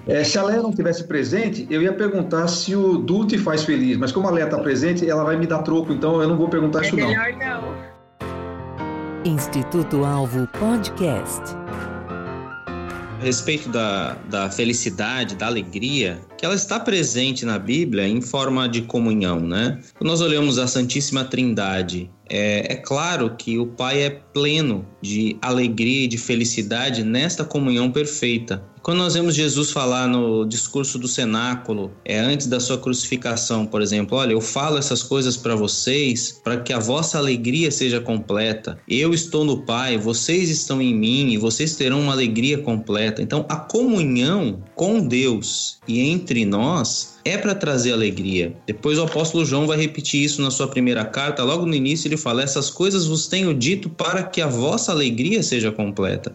[0.06, 3.64] É, se a Léa não tivesse presente, eu ia perguntar se o Du te faz
[3.64, 6.36] feliz, mas como a Léa está presente, ela vai me dar troco, então eu não
[6.36, 7.08] vou perguntar é isso não.
[7.08, 7.94] Melhor não.
[9.24, 11.40] Instituto Alvo Podcast.
[13.18, 18.68] A respeito da, da felicidade, da alegria, que ela está presente na Bíblia em forma
[18.68, 19.80] de comunhão, né?
[19.96, 25.36] Quando nós olhamos a Santíssima Trindade, é, é, claro que o Pai é pleno de
[25.42, 28.62] alegria e de felicidade nesta comunhão perfeita.
[28.82, 33.80] Quando nós vemos Jesus falar no discurso do cenáculo, é antes da sua crucificação, por
[33.80, 38.78] exemplo, olha, eu falo essas coisas para vocês para que a vossa alegria seja completa.
[38.86, 43.22] Eu estou no Pai, vocês estão em mim e vocês terão uma alegria completa.
[43.22, 48.54] Então, a comunhão com Deus e entre nós é para trazer alegria.
[48.66, 52.16] Depois o apóstolo João vai repetir isso na sua primeira carta, logo no início ele
[52.16, 56.34] fala: "Essas coisas vos tenho dito para que a vossa alegria seja completa".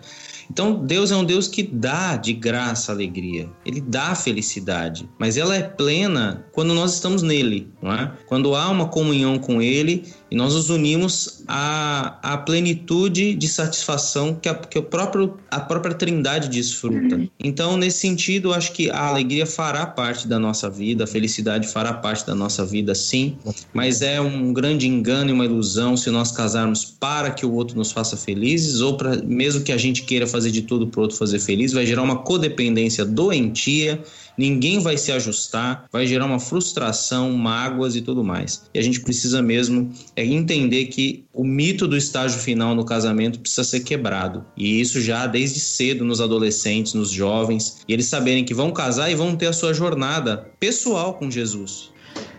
[0.52, 5.56] Então, Deus é um Deus que dá de graça alegria, ele dá felicidade, mas ela
[5.56, 8.12] é plena quando nós estamos nele, não é?
[8.26, 14.36] Quando há uma comunhão com ele e nós nos unimos à, à plenitude de satisfação
[14.36, 17.28] que, a, que o próprio, a própria Trindade desfruta.
[17.40, 21.68] Então, nesse sentido, sentido, acho que a alegria fará parte da nossa vida, a felicidade
[21.68, 23.38] fará parte da nossa vida, sim,
[23.74, 27.78] mas é um grande engano e uma ilusão se nós casarmos para que o outro
[27.78, 31.04] nos faça felizes ou para mesmo que a gente queira fazer de tudo para o
[31.04, 34.02] outro fazer feliz, vai gerar uma codependência doentia
[34.40, 38.64] ninguém vai se ajustar, vai gerar uma frustração, mágoas e tudo mais.
[38.74, 43.42] E a gente precisa mesmo é entender que o mito do estágio final no casamento
[43.42, 44.46] precisa ser quebrado.
[44.56, 49.12] E isso já desde cedo nos adolescentes, nos jovens, e eles saberem que vão casar
[49.12, 51.92] e vão ter a sua jornada pessoal com Jesus.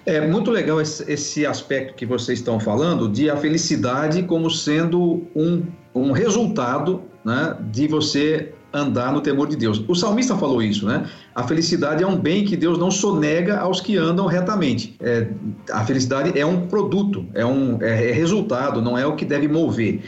[0.06, 5.62] É muito legal esse, aspecto que vocês estão falando de a felicidade como sendo um,
[5.94, 9.83] um resultado né, de você andar no temor de Deus.
[9.88, 11.09] O salmista falou isso, né?
[11.35, 14.96] A felicidade é um bem que Deus não sonega aos que andam retamente.
[15.00, 15.28] É,
[15.70, 19.48] a felicidade é um produto, é um é, é resultado, não é o que deve
[19.48, 20.02] mover.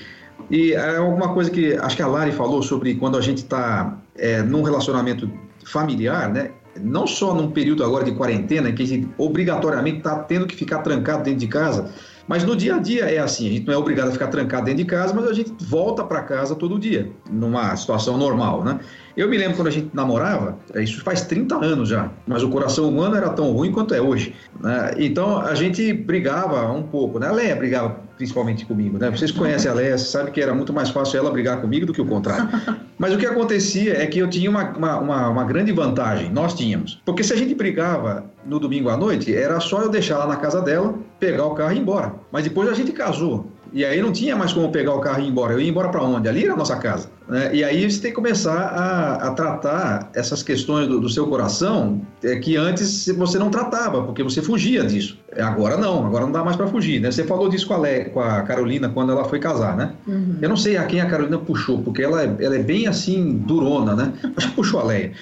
[0.51, 3.99] E é alguma coisa que acho que a Lari falou sobre quando a gente está
[4.17, 5.31] é, num relacionamento
[5.65, 6.51] familiar, né?
[6.81, 10.79] Não só num período agora de quarentena, que a gente obrigatoriamente está tendo que ficar
[10.79, 11.91] trancado dentro de casa,
[12.33, 14.65] mas no dia a dia é assim, a gente não é obrigado a ficar trancado
[14.65, 18.81] dentro de casa, mas a gente volta para casa todo dia, numa situação normal, né?
[19.15, 22.89] Eu me lembro quando a gente namorava, isso faz 30 anos já, mas o coração
[22.89, 24.35] humano era tão ruim quanto é hoje.
[24.59, 24.95] Né?
[24.97, 27.29] Então a gente brigava um pouco, né?
[27.29, 29.11] A Leia brigava principalmente comigo, né?
[29.11, 32.01] Vocês conhecem a Leia, sabe que era muito mais fácil ela brigar comigo do que
[32.01, 32.49] o contrário.
[32.97, 36.55] Mas o que acontecia é que eu tinha uma, uma, uma, uma grande vantagem, nós
[36.55, 37.03] tínhamos.
[37.05, 40.37] Porque se a gente brigava no domingo à noite, era só eu deixar lá na
[40.37, 42.15] casa dela, pegar o carro e ir embora.
[42.31, 43.51] Mas depois a gente casou.
[43.73, 45.55] E aí não tinha mais como pegar o carro e ir embora.
[45.55, 46.29] Eu ia embora para onde?
[46.29, 47.09] Ali era a nossa casa.
[47.29, 47.55] Né?
[47.55, 52.03] E aí você tem que começar a, a tratar essas questões do, do, seu coração
[52.23, 55.19] é, que antes você não tratava, porque você fugia disso.
[55.39, 57.01] Agora não, agora não dá mais para fugir.
[57.01, 57.11] Né?
[57.11, 59.93] Você falou disso com a, Le, com a Carolina quando ela foi casar, né?
[60.07, 60.37] Uhum.
[60.43, 63.39] Eu não sei a quem a Carolina puxou, porque ela, é, ela é bem assim,
[63.47, 64.13] durona, né?
[64.37, 65.13] Acho que puxou a Leia.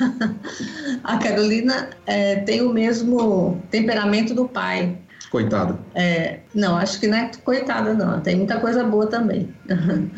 [1.04, 4.96] a Carolina é, tem o mesmo temperamento do pai.
[5.30, 5.78] Coitada.
[5.94, 8.20] É, não, acho que não é coitada, não.
[8.20, 9.54] Tem muita coisa boa também.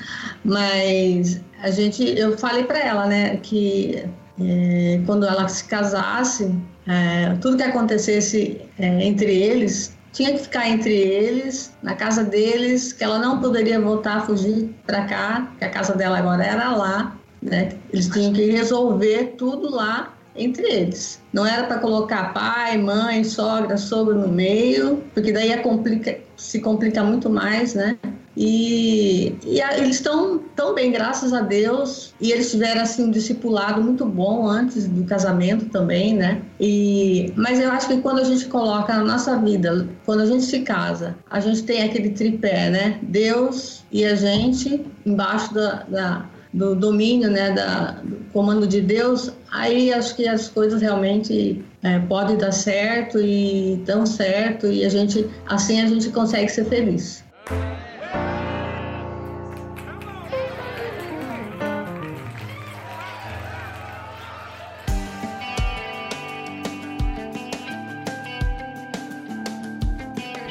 [0.45, 4.05] Mas a gente, eu falei para ela, né, que
[4.41, 6.55] é, quando ela se casasse,
[6.87, 12.93] é, tudo que acontecesse é, entre eles tinha que ficar entre eles, na casa deles,
[12.93, 16.71] que ela não poderia voltar a fugir para cá, que a casa dela agora era
[16.71, 17.71] lá, né?
[17.93, 21.21] Eles tinham que resolver tudo lá entre eles.
[21.33, 27.03] Não era para colocar pai, mãe, sogra, sogro no meio, porque daí complica, se complica
[27.03, 27.97] muito mais, né?
[28.37, 32.13] E, e a, eles estão tão bem, graças a Deus.
[32.21, 36.43] E eles tiveram assim um discipulado muito bom antes do casamento também, né?
[36.59, 40.43] E, mas eu acho que quando a gente coloca na nossa vida, quando a gente
[40.43, 42.99] se casa, a gente tem aquele tripé, né?
[43.03, 49.33] Deus e a gente embaixo da, da do domínio, né, da, do comando de Deus,
[49.51, 54.89] aí acho que as coisas realmente é, podem dar certo e dão certo e a
[54.89, 57.25] gente, assim a gente consegue ser feliz.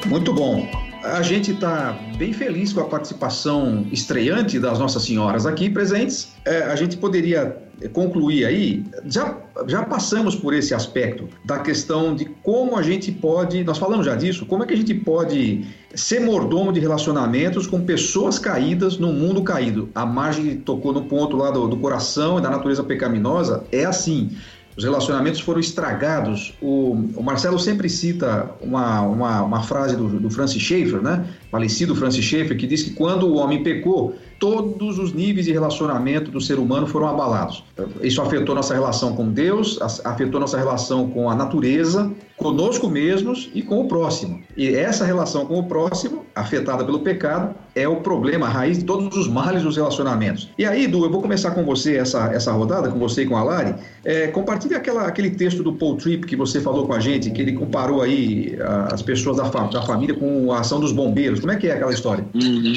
[0.06, 5.68] Muito bom a gente está bem feliz com a participação estreante das Nossas Senhoras aqui
[5.68, 6.32] presentes.
[6.44, 7.56] É, a gente poderia
[7.92, 9.36] concluir aí, já,
[9.66, 14.14] já passamos por esse aspecto da questão de como a gente pode, nós falamos já
[14.14, 19.12] disso, como é que a gente pode ser mordomo de relacionamentos com pessoas caídas no
[19.12, 19.90] mundo caído.
[19.94, 24.30] A Margem tocou no ponto lá do, do coração e da natureza pecaminosa, é assim
[24.76, 26.54] os relacionamentos foram estragados.
[26.60, 31.24] O, o Marcelo sempre cita uma, uma, uma frase do, do, Francis Schaeffer, né?
[31.50, 36.30] falecido Francis Schaeffer, que diz que quando o homem pecou, todos os níveis de relacionamento
[36.30, 37.64] do ser humano foram abalados.
[38.02, 43.62] Isso afetou nossa relação com Deus, afetou nossa relação com a natureza, conosco mesmos e
[43.62, 44.42] com o próximo.
[44.56, 48.84] E essa relação com o próximo, afetada pelo pecado, é o problema, a raiz de
[48.84, 50.50] todos os males dos relacionamentos.
[50.58, 53.36] E aí, Du, eu vou começar com você essa, essa rodada, com você e com
[53.36, 53.74] a Lari.
[54.04, 57.40] É, compartilhe aquela, aquele texto do Paul Tripp que você falou com a gente, que
[57.40, 58.56] ele comparou aí
[58.92, 61.40] as pessoas da, da família com a ação dos bombeiros.
[61.40, 62.24] Como é que é aquela história?
[62.34, 62.74] Uhum.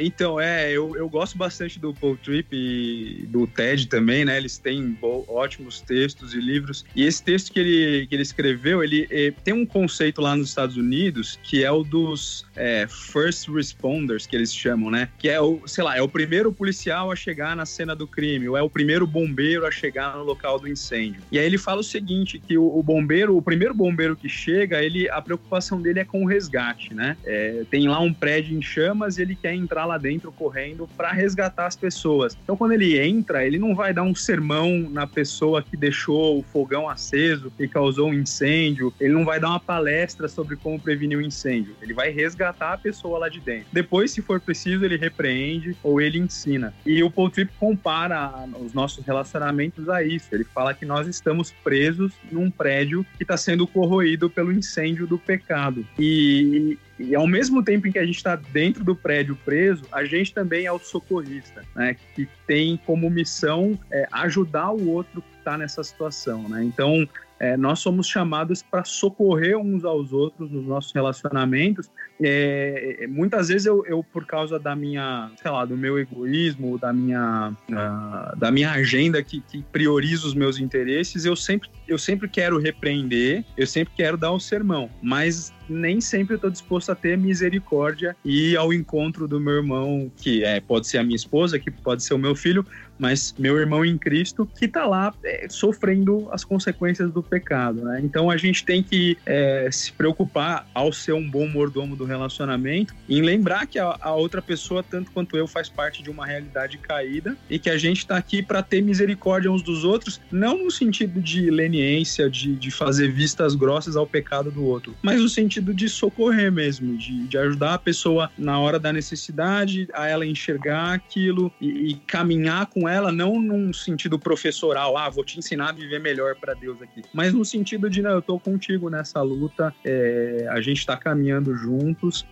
[0.00, 4.36] Então, é, eu, eu gosto bastante do Paul Tripp e do TED também, né?
[4.36, 6.84] Eles têm ótimos textos e livros.
[6.96, 10.48] E esse texto que ele, que ele escreveu, ele, ele tem um conceito lá nos
[10.48, 15.08] Estados Unidos que é o dos é, first responders, que eles chamam, né?
[15.18, 18.48] Que é o, sei lá, é o primeiro policial a chegar na cena do crime,
[18.48, 21.22] ou é o primeiro bombeiro a chegar no local do incêndio.
[21.30, 24.82] E aí ele fala o seguinte, que o, o bombeiro, o primeiro bombeiro que chega,
[24.82, 27.16] ele, a preocupação dele é com o resgate, né?
[27.24, 31.12] É, tem lá um prédio em chamas e ele quer entrar lá dentro correndo para
[31.12, 32.36] resgatar as pessoas.
[32.42, 36.42] Então, quando ele entra, ele não vai dar um sermão na pessoa que deixou o
[36.42, 41.18] fogão aceso e causou um incêndio, ele não vai dar uma palestra sobre como prevenir
[41.18, 41.74] o um incêndio.
[41.82, 43.66] Ele vai resgatar a pessoa lá de dentro.
[43.72, 46.72] Depois, se for preciso, ele repreende ou ele ensina.
[46.86, 50.28] E o Paul Tripp compara os nossos relacionamentos a isso.
[50.32, 55.18] Ele fala que nós estamos presos num prédio que está sendo corroído pelo incêndio do
[55.18, 55.86] pecado.
[55.98, 60.04] E, e ao mesmo tempo em que a gente está dentro do prédio preso, a
[60.04, 61.96] gente também é o socorrista, né?
[62.14, 66.62] Que tem como missão é, ajudar o outro que está nessa situação, né?
[66.62, 71.90] Então, é, nós somos chamados para socorrer uns aos outros nos nossos relacionamentos.
[72.22, 76.78] É, é, muitas vezes eu, eu, por causa da minha, sei lá, do meu egoísmo,
[76.78, 81.98] da minha, uh, da minha agenda que, que, prioriza os meus interesses, eu sempre, eu
[81.98, 86.90] sempre quero repreender, eu sempre quero dar um sermão, mas nem sempre eu estou disposto
[86.90, 91.16] a ter misericórdia e ao encontro do meu irmão, que é, pode ser a minha
[91.16, 92.66] esposa, que pode ser o meu filho,
[92.98, 98.00] mas meu irmão em Cristo que está lá é, sofrendo as consequências do pecado, né?
[98.02, 102.94] Então a gente tem que é, se preocupar ao ser um bom mordomo do relacionamento
[103.08, 106.78] em lembrar que a, a, outra pessoa, tanto quanto eu, faz parte de uma realidade
[106.78, 110.70] caída e que a gente está aqui para ter misericórdia uns dos outros, não no
[110.70, 115.72] sentido de leniência, de, de fazer vistas grossas ao pecado do outro, mas no sentido
[115.72, 120.92] de socorrer mesmo, de, de ajudar a pessoa na hora da necessidade, a ela enxergar
[120.94, 125.72] aquilo e, e caminhar com ela, não num sentido professoral, ah, vou te ensinar a
[125.72, 129.74] viver melhor para Deus aqui, mas no sentido de, não, eu tô contigo nessa luta,
[129.84, 131.56] é, a gente tá caminhando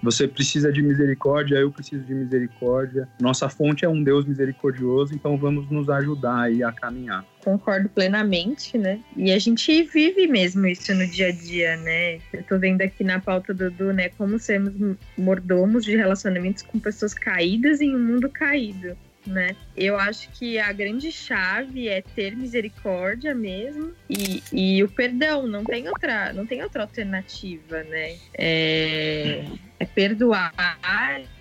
[0.03, 5.37] você precisa de misericórdia, eu preciso de misericórdia, nossa fonte é um Deus misericordioso, então
[5.37, 9.01] vamos nos ajudar aí a caminhar concordo plenamente, né?
[9.17, 12.19] E a gente vive mesmo isso no dia a dia, né?
[12.33, 14.11] Eu tô vendo aqui na pauta do Dudu, né?
[14.11, 14.75] Como sermos
[15.17, 18.97] mordomos de relacionamentos com pessoas caídas em um mundo caído
[19.27, 19.57] né?
[19.77, 25.65] Eu acho que a grande chave é ter misericórdia mesmo e, e o perdão, não
[25.65, 28.17] tem outra, não tem outra alternativa, né?
[28.35, 29.45] É,
[29.81, 30.53] é perdoar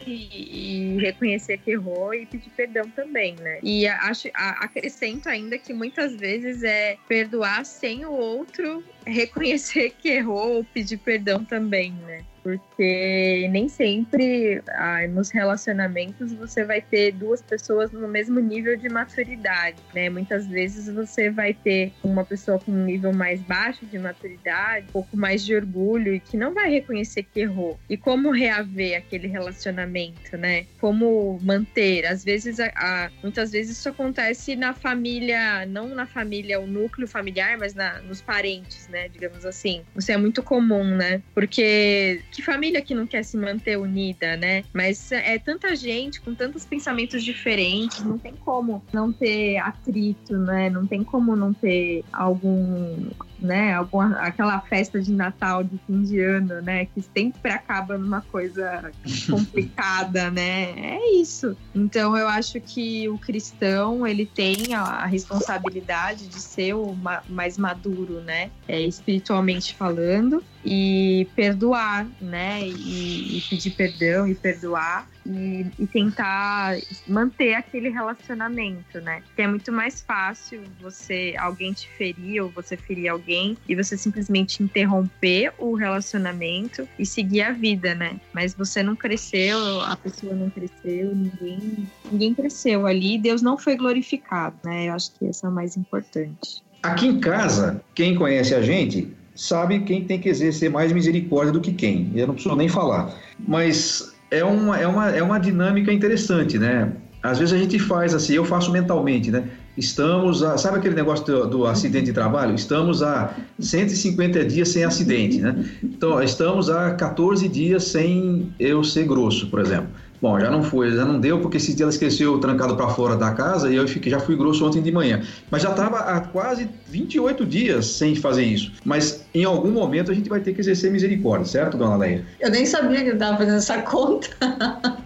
[0.06, 3.60] e, e, reconhecer que errou e pedir perdão também, né?
[3.64, 10.58] E acho, acrescento ainda que muitas vezes é perdoar sem o outro reconhecer que errou
[10.58, 12.24] ou pedir perdão também, né?
[12.48, 18.88] porque nem sempre ah, nos relacionamentos você vai ter duas pessoas no mesmo nível de
[18.88, 20.10] maturidade, né?
[20.10, 24.92] Muitas vezes você vai ter uma pessoa com um nível mais baixo de maturidade, um
[24.94, 27.78] pouco mais de orgulho e que não vai reconhecer que errou.
[27.90, 30.66] E como reaver aquele relacionamento, né?
[30.80, 32.06] Como manter?
[32.06, 37.08] Às vezes, a, a, muitas vezes isso acontece na família, não na família, o núcleo
[37.08, 39.10] familiar, mas na, nos parentes, né?
[39.10, 39.82] Digamos assim.
[39.96, 41.22] Isso é muito comum, né?
[41.34, 44.64] Porque que família que não quer se manter unida, né?
[44.74, 50.70] Mas é tanta gente com tantos pensamentos diferentes, não tem como não ter atrito, né?
[50.70, 53.10] Não tem como não ter algum
[53.40, 53.74] né?
[53.74, 56.86] Alguma, aquela festa de Natal de fim de ano, né?
[56.86, 58.92] Que sempre acaba numa coisa
[59.30, 60.96] complicada, né?
[60.96, 61.56] É isso.
[61.74, 67.58] Então eu acho que o cristão ele tem a, responsabilidade de ser o ma mais
[67.58, 68.52] maduro, né?
[68.68, 72.68] É, espiritualmente falando e perdoar, né?
[72.68, 79.24] E, e pedir perdão e perdoar e, e, tentar manter aquele relacionamento, né?
[79.34, 83.98] Que é muito mais fácil você alguém te ferir ou você ferir alguém e você
[83.98, 88.20] simplesmente interromper o relacionamento e seguir a vida, né?
[88.34, 93.78] Mas você não cresceu, a pessoa não cresceu, ninguém ninguém cresceu ali, Deus não foi
[93.78, 94.90] glorificado, né?
[94.90, 96.62] Eu acho que isso é o mais importante.
[96.84, 101.62] Aqui em casa, quem conhece a gente sabe quem tem que exercer mais misericórdia do
[101.62, 102.12] que quem.
[102.16, 103.14] Eu não preciso nem falar.
[103.48, 106.92] Mas é uma, é uma, é uma dinâmica interessante, né?
[107.22, 109.50] Às vezes a gente faz assim, eu faço mentalmente, né?
[109.78, 112.56] Estamos a, sabe aquele negócio do, do, acidente de trabalho?
[112.56, 115.64] Estamos a 150 dias sem acidente, né?
[115.84, 119.90] Então, estamos a 14 dias sem eu ser grosso, por exemplo.
[120.22, 123.16] Bom, já não foi, já não deu, porque esse dia ela esqueceu trancado para fora
[123.16, 125.22] da casa e eu fiquei, já fui grosso ontem de manhã.
[125.52, 128.72] Mas já estava há quase 28 dias sem fazer isso.
[128.84, 132.26] Mas em algum momento a gente vai ter que exercer misericórdia, certo, dona Leia?
[132.40, 134.28] Eu nem sabia que eu estava fazendo essa conta.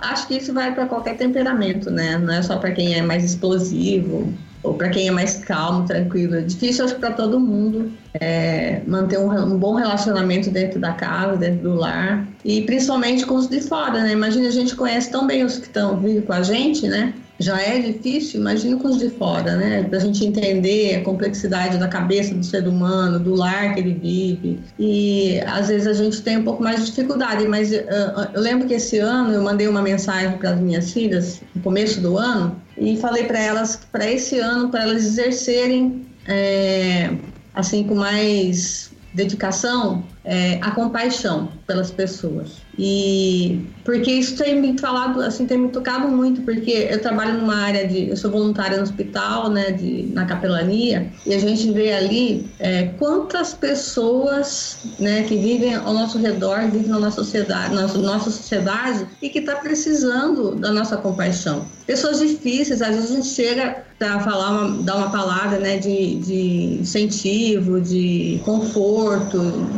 [0.00, 2.16] Acho que isso vai para qualquer temperamento, né?
[2.16, 4.32] Não é só para quem é mais explosivo
[4.62, 6.36] ou para quem é mais calmo, tranquilo.
[6.36, 11.36] É difícil, acho, para todo mundo é, manter um, um, bom relacionamento dentro da casa,
[11.36, 14.12] dentro do lar e principalmente com os de fora, né?
[14.12, 17.14] Imagina a gente conhece tão bem os que estão vivendo com a gente, né?
[17.40, 19.82] Já é difícil, imagina com os de fora, né?
[19.84, 23.94] Para a gente entender a complexidade da cabeça do ser humano, do lar que ele
[23.94, 24.60] vive.
[24.78, 28.68] E às vezes a gente tem um pouco mais de dificuldade, mas uh, eu lembro
[28.68, 32.60] que esse ano eu mandei uma mensagem para as minhas filhas, no começo do ano,
[32.76, 37.10] e falei para elas para esse ano, para elas exercerem é,
[37.54, 42.58] assim com mais dedicação, é, a compaixão pelas pessoas.
[42.82, 47.56] E porque isso tem me falado, assim, tem me tocado muito, porque eu trabalho numa
[47.56, 51.92] área de, eu sou voluntária no hospital, né, de, na capelania, e a gente vê
[51.92, 57.98] ali é, quantas pessoas, né, que vivem ao nosso redor, vivem na nossa sociedade, nossa,
[57.98, 61.66] nossa sociedade e que está precisando da nossa compaixão.
[61.86, 66.14] Pessoas difíceis, às vezes a gente chega para falar, uma, dar uma palavra, né, de,
[66.14, 69.68] de incentivo, de conforto,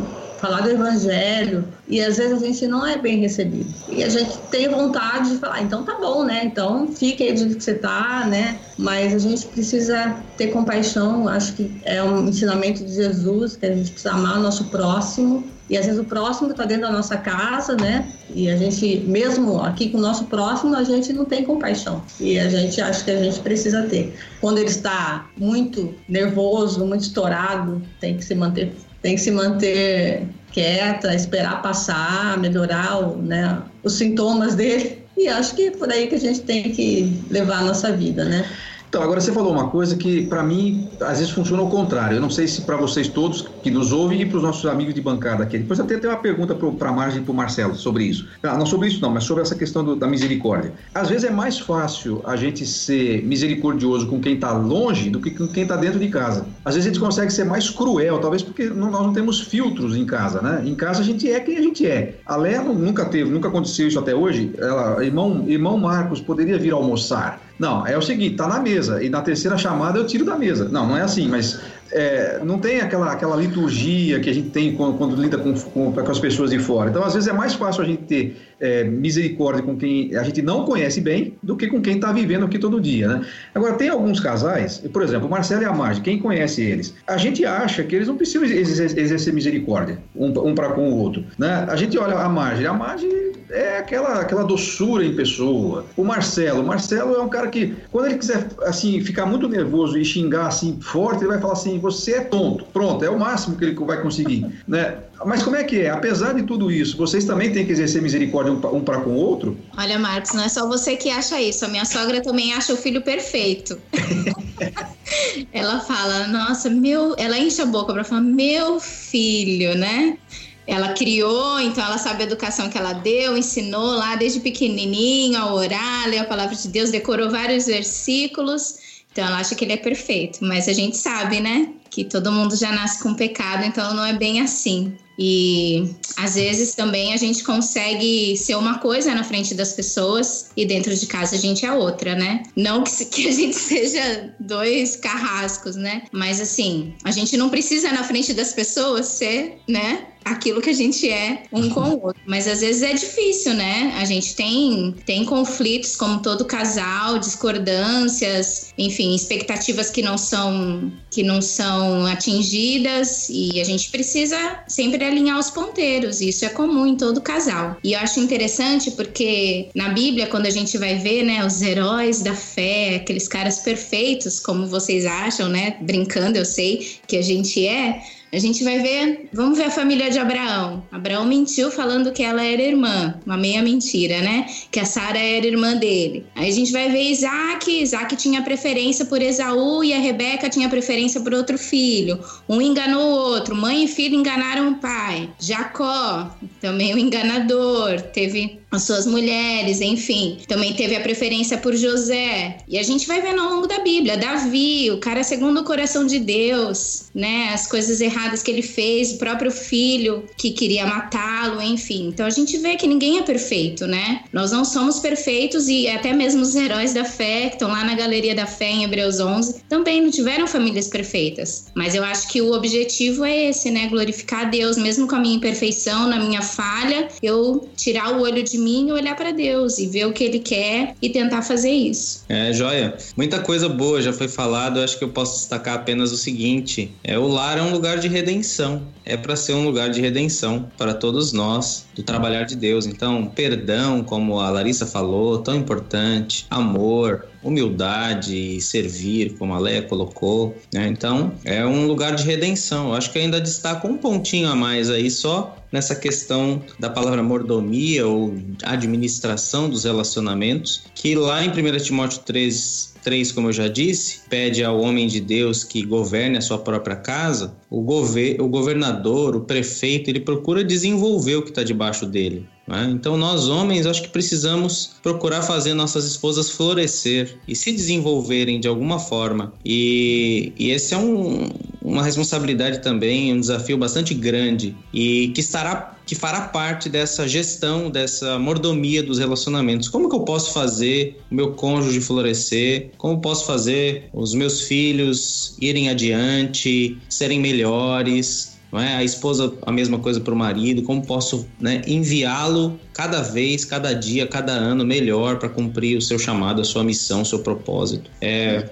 [0.43, 3.73] falar do evangelho, e às vezes a gente não é bem recebido.
[3.87, 6.41] E a gente tem vontade de falar, então tá bom, né?
[6.43, 8.59] Então fique aí do jeito que você tá, né?
[8.77, 13.73] Mas a gente precisa ter compaixão, acho que é um ensinamento de Jesus, que a
[13.73, 15.45] gente precisa amar o nosso próximo.
[15.69, 18.05] E às vezes o próximo está dentro da nossa casa, né?
[18.35, 22.03] E a gente, mesmo aqui com o nosso próximo, a gente não tem compaixão.
[22.19, 24.13] E a gente acha que a gente precisa ter.
[24.41, 28.73] Quando ele está muito nervoso, muito estourado, tem que se manter
[29.03, 35.03] tem que se manter quieta, esperar passar, melhorar o, né, os sintomas dele.
[35.15, 38.25] E acho que é por aí que a gente tem que levar a nossa vida,
[38.25, 38.49] né?
[38.93, 42.17] Então, agora você falou uma coisa que, para mim, às vezes funciona ao contrário.
[42.17, 44.93] Eu não sei se para vocês todos que nos ouvem e para os nossos amigos
[44.93, 45.57] de bancada aqui.
[45.57, 48.27] Depois até tem uma pergunta para a Margem e para o Marcelo sobre isso.
[48.43, 50.73] Ah, não sobre isso, não, mas sobre essa questão do, da misericórdia.
[50.93, 55.31] Às vezes é mais fácil a gente ser misericordioso com quem está longe do que
[55.31, 56.45] com quem está dentro de casa.
[56.63, 59.95] Às vezes a gente consegue ser mais cruel, talvez porque não, nós não temos filtros
[59.95, 60.61] em casa, né?
[60.63, 62.19] Em casa a gente é quem a gente é.
[62.27, 64.53] A Léa nunca teve, nunca aconteceu isso até hoje.
[64.55, 67.41] Ela, irmão, irmão Marcos poderia vir almoçar.
[67.63, 70.67] Não, é o seguinte, tá na mesa e na terceira chamada eu tiro da mesa.
[70.67, 71.61] Não, não é assim, mas
[71.93, 75.93] é, não tem aquela, aquela liturgia que a gente tem quando, quando lida com, com,
[75.93, 76.89] com, as pessoas de fora.
[76.89, 80.41] Então, às vezes, é mais fácil a gente ter é, misericórdia com quem a gente
[80.41, 83.09] não conhece bem do que com quem está vivendo aqui todo dia.
[83.09, 83.25] Né?
[83.53, 87.45] Agora, tem alguns casais, por exemplo, Marcelo e a Marge, quem conhece eles, a gente
[87.45, 91.25] acha que eles não precisam exercer misericórdia um, um para com o outro.
[91.37, 91.65] Né?
[91.67, 95.85] A gente olha a Marge, a Marge é aquela, aquela doçura em pessoa.
[95.97, 99.97] O Marcelo, o Marcelo é um cara que, quando ele quiser assim ficar muito nervoso
[99.97, 102.65] e xingar assim forte, ele vai falar assim: você é tonto.
[102.71, 104.47] Pronto, é o máximo que ele vai conseguir.
[104.67, 104.97] né?
[105.25, 105.89] Mas como é que é?
[105.89, 109.57] Apesar de tudo isso, vocês também têm que exercer misericórdia um para com o outro?
[109.77, 111.65] Olha, Marcos, não é só você que acha isso.
[111.65, 113.79] A minha sogra também acha o filho perfeito.
[115.51, 117.15] ela fala, nossa, meu.
[117.17, 120.17] Ela enche a boca para falar, meu filho, né?
[120.65, 125.53] Ela criou, então ela sabe a educação que ela deu, ensinou lá desde pequenininho a
[125.53, 128.75] orar, ler a palavra de Deus, decorou vários versículos.
[129.11, 132.55] Então ela acha que ele é perfeito, mas a gente sabe, né, que todo mundo
[132.55, 134.97] já nasce com pecado, então não é bem assim.
[135.17, 140.65] E às vezes também a gente consegue ser uma coisa na frente das pessoas e
[140.65, 142.43] dentro de casa a gente é outra, né?
[142.55, 146.03] Não que, que a gente seja dois carrascos, né?
[146.11, 150.07] Mas assim, a gente não precisa na frente das pessoas ser, né?
[150.23, 152.21] Aquilo que a gente é um com o outro.
[152.25, 153.93] Mas às vezes é difícil, né?
[153.97, 161.21] A gente tem, tem conflitos, como todo casal, discordâncias, enfim, expectativas que não são que
[161.21, 166.21] não são atingidas e a gente precisa sempre alinhar os ponteiros.
[166.21, 167.77] Isso é comum em todo casal.
[167.83, 172.21] E eu acho interessante porque na Bíblia, quando a gente vai ver, né, os heróis
[172.21, 175.77] da fé, aqueles caras perfeitos, como vocês acham, né?
[175.81, 178.01] Brincando, eu sei que a gente é
[178.33, 180.83] a gente vai ver, vamos ver a família de Abraão.
[180.91, 184.47] Abraão mentiu falando que ela era irmã, uma meia mentira, né?
[184.71, 186.25] Que a Sara era irmã dele.
[186.35, 190.67] Aí a gente vai ver Isaac, Isaac tinha preferência por Esaú e a Rebeca tinha
[190.67, 192.19] preferência por outro filho.
[192.49, 195.29] Um enganou o outro, mãe e filho enganaram o pai.
[195.39, 200.39] Jacó, também o um enganador, teve as suas mulheres, enfim.
[200.47, 202.57] Também teve a preferência por José.
[202.67, 206.07] E a gente vai vendo ao longo da Bíblia, Davi, o cara segundo o coração
[206.07, 207.51] de Deus, né?
[207.53, 212.07] As coisas erradas que ele fez, o próprio filho que queria matá-lo, enfim.
[212.07, 214.21] Então a gente vê que ninguém é perfeito, né?
[214.31, 217.95] Nós não somos perfeitos e até mesmo os heróis da fé, que estão lá na
[217.95, 221.65] galeria da fé em Hebreus 11, também não tiveram famílias perfeitas.
[221.75, 223.87] Mas eu acho que o objetivo é esse, né?
[223.87, 228.57] Glorificar Deus, mesmo com a minha imperfeição, na minha falha, eu tirar o olho de
[228.57, 232.23] mim e olhar para Deus e ver o que Ele quer e tentar fazer isso.
[232.29, 232.95] É, joia.
[233.17, 234.79] Muita coisa boa já foi falado.
[234.79, 238.07] Acho que eu posso destacar apenas o seguinte: é o lar é um lugar de
[238.13, 238.83] redenção.
[239.03, 241.85] É para ser um lugar de redenção para todos nós.
[241.95, 242.85] do trabalhar de Deus.
[242.85, 250.55] Então, perdão, como a Larissa falou, tão importante, amor, humildade, servir, como a Leia colocou.
[250.73, 250.87] Né?
[250.87, 252.89] Então, é um lugar de redenção.
[252.89, 257.23] Eu acho que ainda destaca um pontinho a mais aí só nessa questão da palavra
[257.23, 263.67] mordomia ou administração dos relacionamentos, que lá em 1 Timóteo 3, 3, como eu já
[263.67, 268.47] disse, pede ao homem de Deus que governe a sua própria casa, o, gover o
[268.47, 272.47] governador, o prefeito, ele procura desenvolver o que está debaixo dele.
[272.67, 272.89] Né?
[272.93, 278.67] Então, nós homens, acho que precisamos procurar fazer nossas esposas florescer e se desenvolverem de
[278.67, 279.53] alguma forma.
[279.65, 281.49] E, e esse é um,
[281.83, 287.89] uma responsabilidade também, um desafio bastante grande e que estará que fará parte dessa gestão,
[287.89, 289.87] dessa mordomia dos relacionamentos.
[289.87, 292.91] Como que eu posso fazer o meu cônjuge florescer?
[292.97, 298.53] Como posso fazer os meus filhos irem adiante, serem melhores?
[298.79, 298.95] é?
[298.95, 303.93] A esposa, a mesma coisa para o marido, como posso né, enviá-lo cada vez, cada
[303.93, 308.09] dia, cada ano melhor para cumprir o seu chamado, a sua missão, o seu propósito.
[308.21, 308.69] É,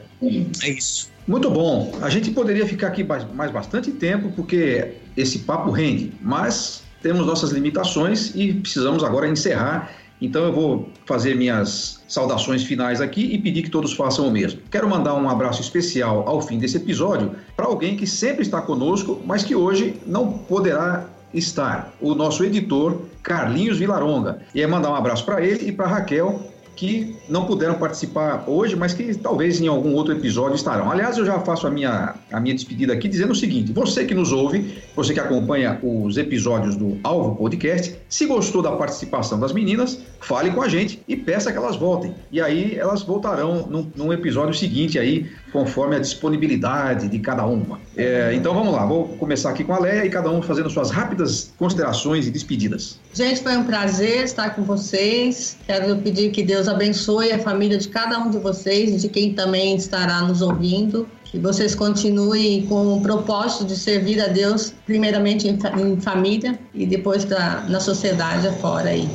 [0.64, 1.11] é isso.
[1.32, 1.98] Muito bom.
[2.02, 7.52] A gente poderia ficar aqui mais bastante tempo, porque esse papo rende, mas temos nossas
[7.52, 9.90] limitações e precisamos agora encerrar
[10.22, 14.62] então eu vou fazer minhas saudações finais aqui e pedir que todos façam o mesmo.
[14.70, 19.20] Quero mandar um abraço especial ao fim desse episódio para alguém que sempre está conosco,
[19.26, 24.42] mas que hoje não poderá estar, o nosso editor Carlinhos Vilaronga.
[24.54, 26.51] E é mandar um abraço para ele e para Raquel,
[26.82, 30.90] que não puderam participar hoje, mas que talvez em algum outro episódio estarão.
[30.90, 34.16] Aliás, eu já faço a minha, a minha despedida aqui dizendo o seguinte: você que
[34.16, 39.54] nos ouve, você que acompanha os episódios do Alvo Podcast, se gostou da participação das
[39.54, 42.16] meninas, fale com a gente e peça que elas voltem.
[42.32, 47.80] E aí elas voltarão num, num episódio seguinte aí, conforme a disponibilidade de cada uma.
[47.96, 50.90] É, então vamos lá, vou começar aqui com a Leia e cada um fazendo suas
[50.90, 53.00] rápidas considerações e despedidas.
[53.14, 55.58] Gente, foi um prazer estar com vocês.
[55.66, 59.34] Quero pedir que Deus abençoe a família de cada um de vocês e de quem
[59.34, 61.08] também estará nos ouvindo.
[61.26, 66.86] Que vocês continuem com o propósito de servir a Deus, primeiramente em, em família e
[66.86, 69.10] depois pra, na sociedade afora aí.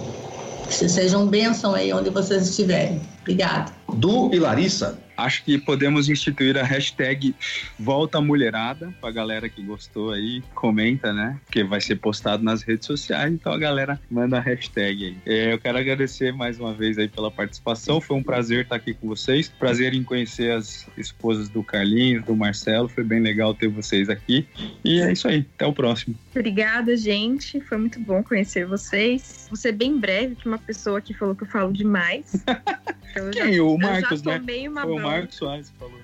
[0.67, 3.01] Que vocês sejam bênção aí onde vocês estiverem.
[3.21, 3.71] Obrigada.
[3.95, 7.35] Du e Larissa, Acho que podemos instituir a hashtag
[7.79, 11.39] Volta Mulherada pra galera que gostou aí, comenta, né?
[11.45, 15.17] Porque vai ser postado nas redes sociais, então a galera manda a hashtag aí.
[15.25, 18.93] É, eu quero agradecer mais uma vez aí pela participação, foi um prazer estar aqui
[18.95, 23.69] com vocês, prazer em conhecer as esposas do Carlinhos, do Marcelo, foi bem legal ter
[23.69, 24.47] vocês aqui.
[24.85, 26.15] E é isso aí, até o próximo.
[26.31, 29.47] Obrigada, gente, foi muito bom conhecer vocês.
[29.49, 32.45] Vou ser bem breve, que uma pessoa que falou que eu falo demais.
[33.33, 33.55] Quem?
[33.55, 34.39] Já, o Marcos, eu já né?
[34.39, 35.01] tomei uma Foi.
[35.11, 35.99] Marcos Soares falou.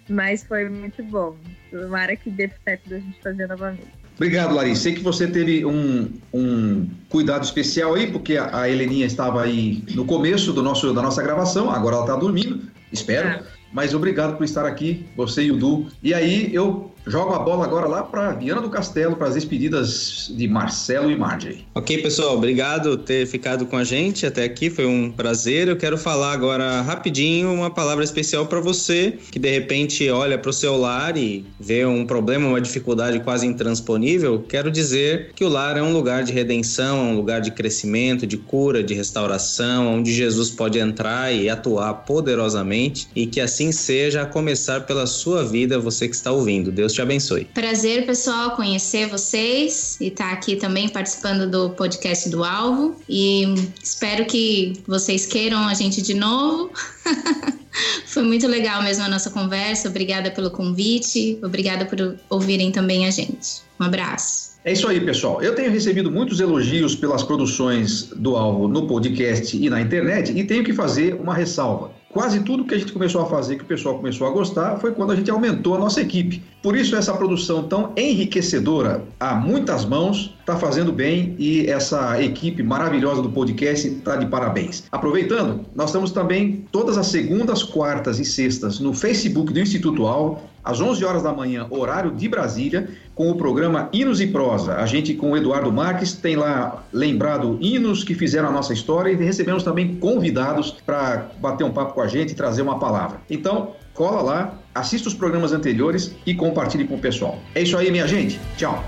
[0.09, 1.37] Mas foi muito bom.
[1.71, 4.01] Tomara que dê certo da gente fazer novamente.
[4.17, 4.83] Obrigado, Larissa.
[4.83, 9.83] Sei que você teve um, um cuidado especial aí, porque a, a Heleninha estava aí
[9.95, 13.29] no começo do nosso, da nossa gravação, agora ela está dormindo, espero.
[13.29, 13.60] Ah.
[13.73, 15.87] Mas obrigado por estar aqui, você e o Du.
[16.03, 20.31] E aí eu jogo a bola agora lá para Viana do Castelo, para as despedidas
[20.35, 21.67] de Marcelo e Marjorie.
[21.75, 25.69] Ok, pessoal, obrigado por ter ficado com a gente até aqui, foi um prazer.
[25.69, 30.51] Eu quero falar agora rapidinho uma palavra especial para você que de repente olha para
[30.51, 34.45] o seu lar e vê um problema, uma dificuldade quase intransponível.
[34.49, 38.27] Quero dizer que o lar é um lugar de redenção, é um lugar de crescimento,
[38.27, 44.23] de cura, de restauração, onde Jesus pode entrar e atuar poderosamente e que assim seja,
[44.23, 46.71] a começar pela sua vida, você que está ouvindo.
[46.71, 47.45] Deus te abençoe.
[47.47, 52.97] Prazer, pessoal, conhecer vocês e estar aqui também participando do podcast do Alvo.
[53.09, 53.45] E
[53.83, 56.71] espero que vocês queiram a gente de novo.
[58.07, 59.89] Foi muito legal mesmo a nossa conversa.
[59.89, 61.39] Obrigada pelo convite.
[61.43, 63.63] Obrigada por ouvirem também a gente.
[63.79, 64.51] Um abraço.
[64.65, 65.43] É isso aí, pessoal.
[65.43, 70.45] Eu tenho recebido muitos elogios pelas produções do Alvo no podcast e na internet e
[70.45, 71.93] tenho que fazer uma ressalva.
[72.13, 74.91] Quase tudo que a gente começou a fazer, que o pessoal começou a gostar, foi
[74.91, 76.43] quando a gente aumentou a nossa equipe.
[76.61, 82.65] Por isso, essa produção tão enriquecedora, a muitas mãos, está fazendo bem e essa equipe
[82.65, 84.83] maravilhosa do podcast está de parabéns.
[84.91, 90.43] Aproveitando, nós estamos também todas as segundas, quartas e sextas no Facebook do Instituto Alvo,
[90.65, 94.77] às 11 horas da manhã, horário de Brasília, com o programa Hinos e Prosa.
[94.77, 99.11] A gente, com o Eduardo Marques, tem lá lembrado hinos que fizeram a nossa história
[99.11, 103.21] e recebemos também convidados para bater um papo com a gente e trazer uma palavra.
[103.29, 107.39] Então, cola lá, assista os programas anteriores e compartilhe com o pessoal.
[107.55, 108.41] É isso aí, minha gente.
[108.57, 108.83] Tchau.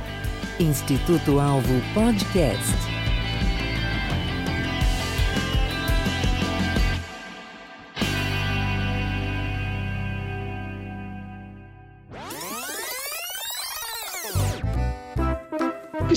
[0.59, 2.92] Instituto Alvo Podcast.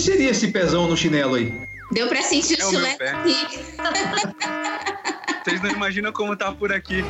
[0.06, 1.52] Seria esse pezão no chinelo aí?
[1.92, 3.36] Deu pra sentir É o o chulé aqui.
[5.44, 7.04] Vocês não imaginam como tá por aqui.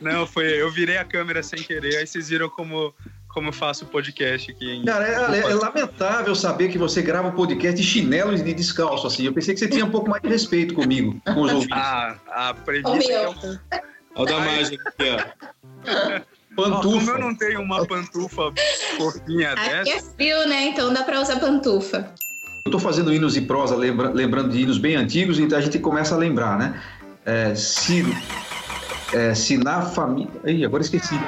[0.00, 0.60] Não, foi.
[0.60, 2.94] Eu virei a câmera sem querer, aí vocês viram como,
[3.28, 4.70] como eu faço o podcast aqui.
[4.70, 4.84] Em...
[4.84, 9.06] Cara, é, é lamentável saber que você grava um podcast de chinelo e de descalço,
[9.06, 9.26] assim.
[9.26, 11.76] Eu pensei que você tinha um pouco mais de respeito comigo, com os ouvintes.
[11.76, 13.34] A, a preguiça
[14.14, 16.20] Olha a mágica aqui, ó.
[16.56, 17.10] Ó, como Pantufa.
[17.12, 18.52] eu não tenho uma pantufa
[18.98, 20.66] fofinha Aqui dessa, é frio, né?
[20.66, 22.12] Então dá pra usar pantufa.
[22.64, 25.78] Eu tô fazendo hinos e prosa, lembra- lembrando de hinos bem antigos, então a gente
[25.78, 26.80] começa a lembrar, né?
[27.24, 28.04] É, se,
[29.12, 30.30] é, se na família...
[30.44, 31.18] Ih, agora esqueci.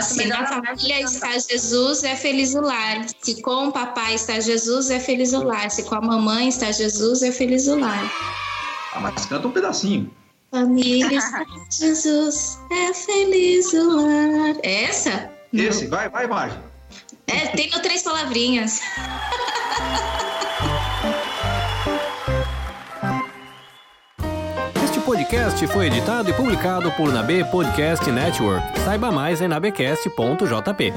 [0.00, 3.06] Se na família está Jesus, é feliz o lar.
[3.20, 5.70] Se com o papai está Jesus, é feliz o lar.
[5.70, 8.04] Se com a mamãe está Jesus, é feliz o lar.
[8.92, 10.10] Ah, mas canta um pedacinho.
[10.50, 11.20] Família
[11.70, 14.56] Jesus, é feliz o lar.
[14.62, 15.30] É Essa?
[15.52, 15.64] Não.
[15.64, 16.56] Esse, vai, vai, Marge.
[17.26, 18.80] É, tem no três palavrinhas.
[24.84, 28.78] Este podcast foi editado e publicado por Nabe Podcast Network.
[28.80, 30.92] Saiba mais em nabecast.jp.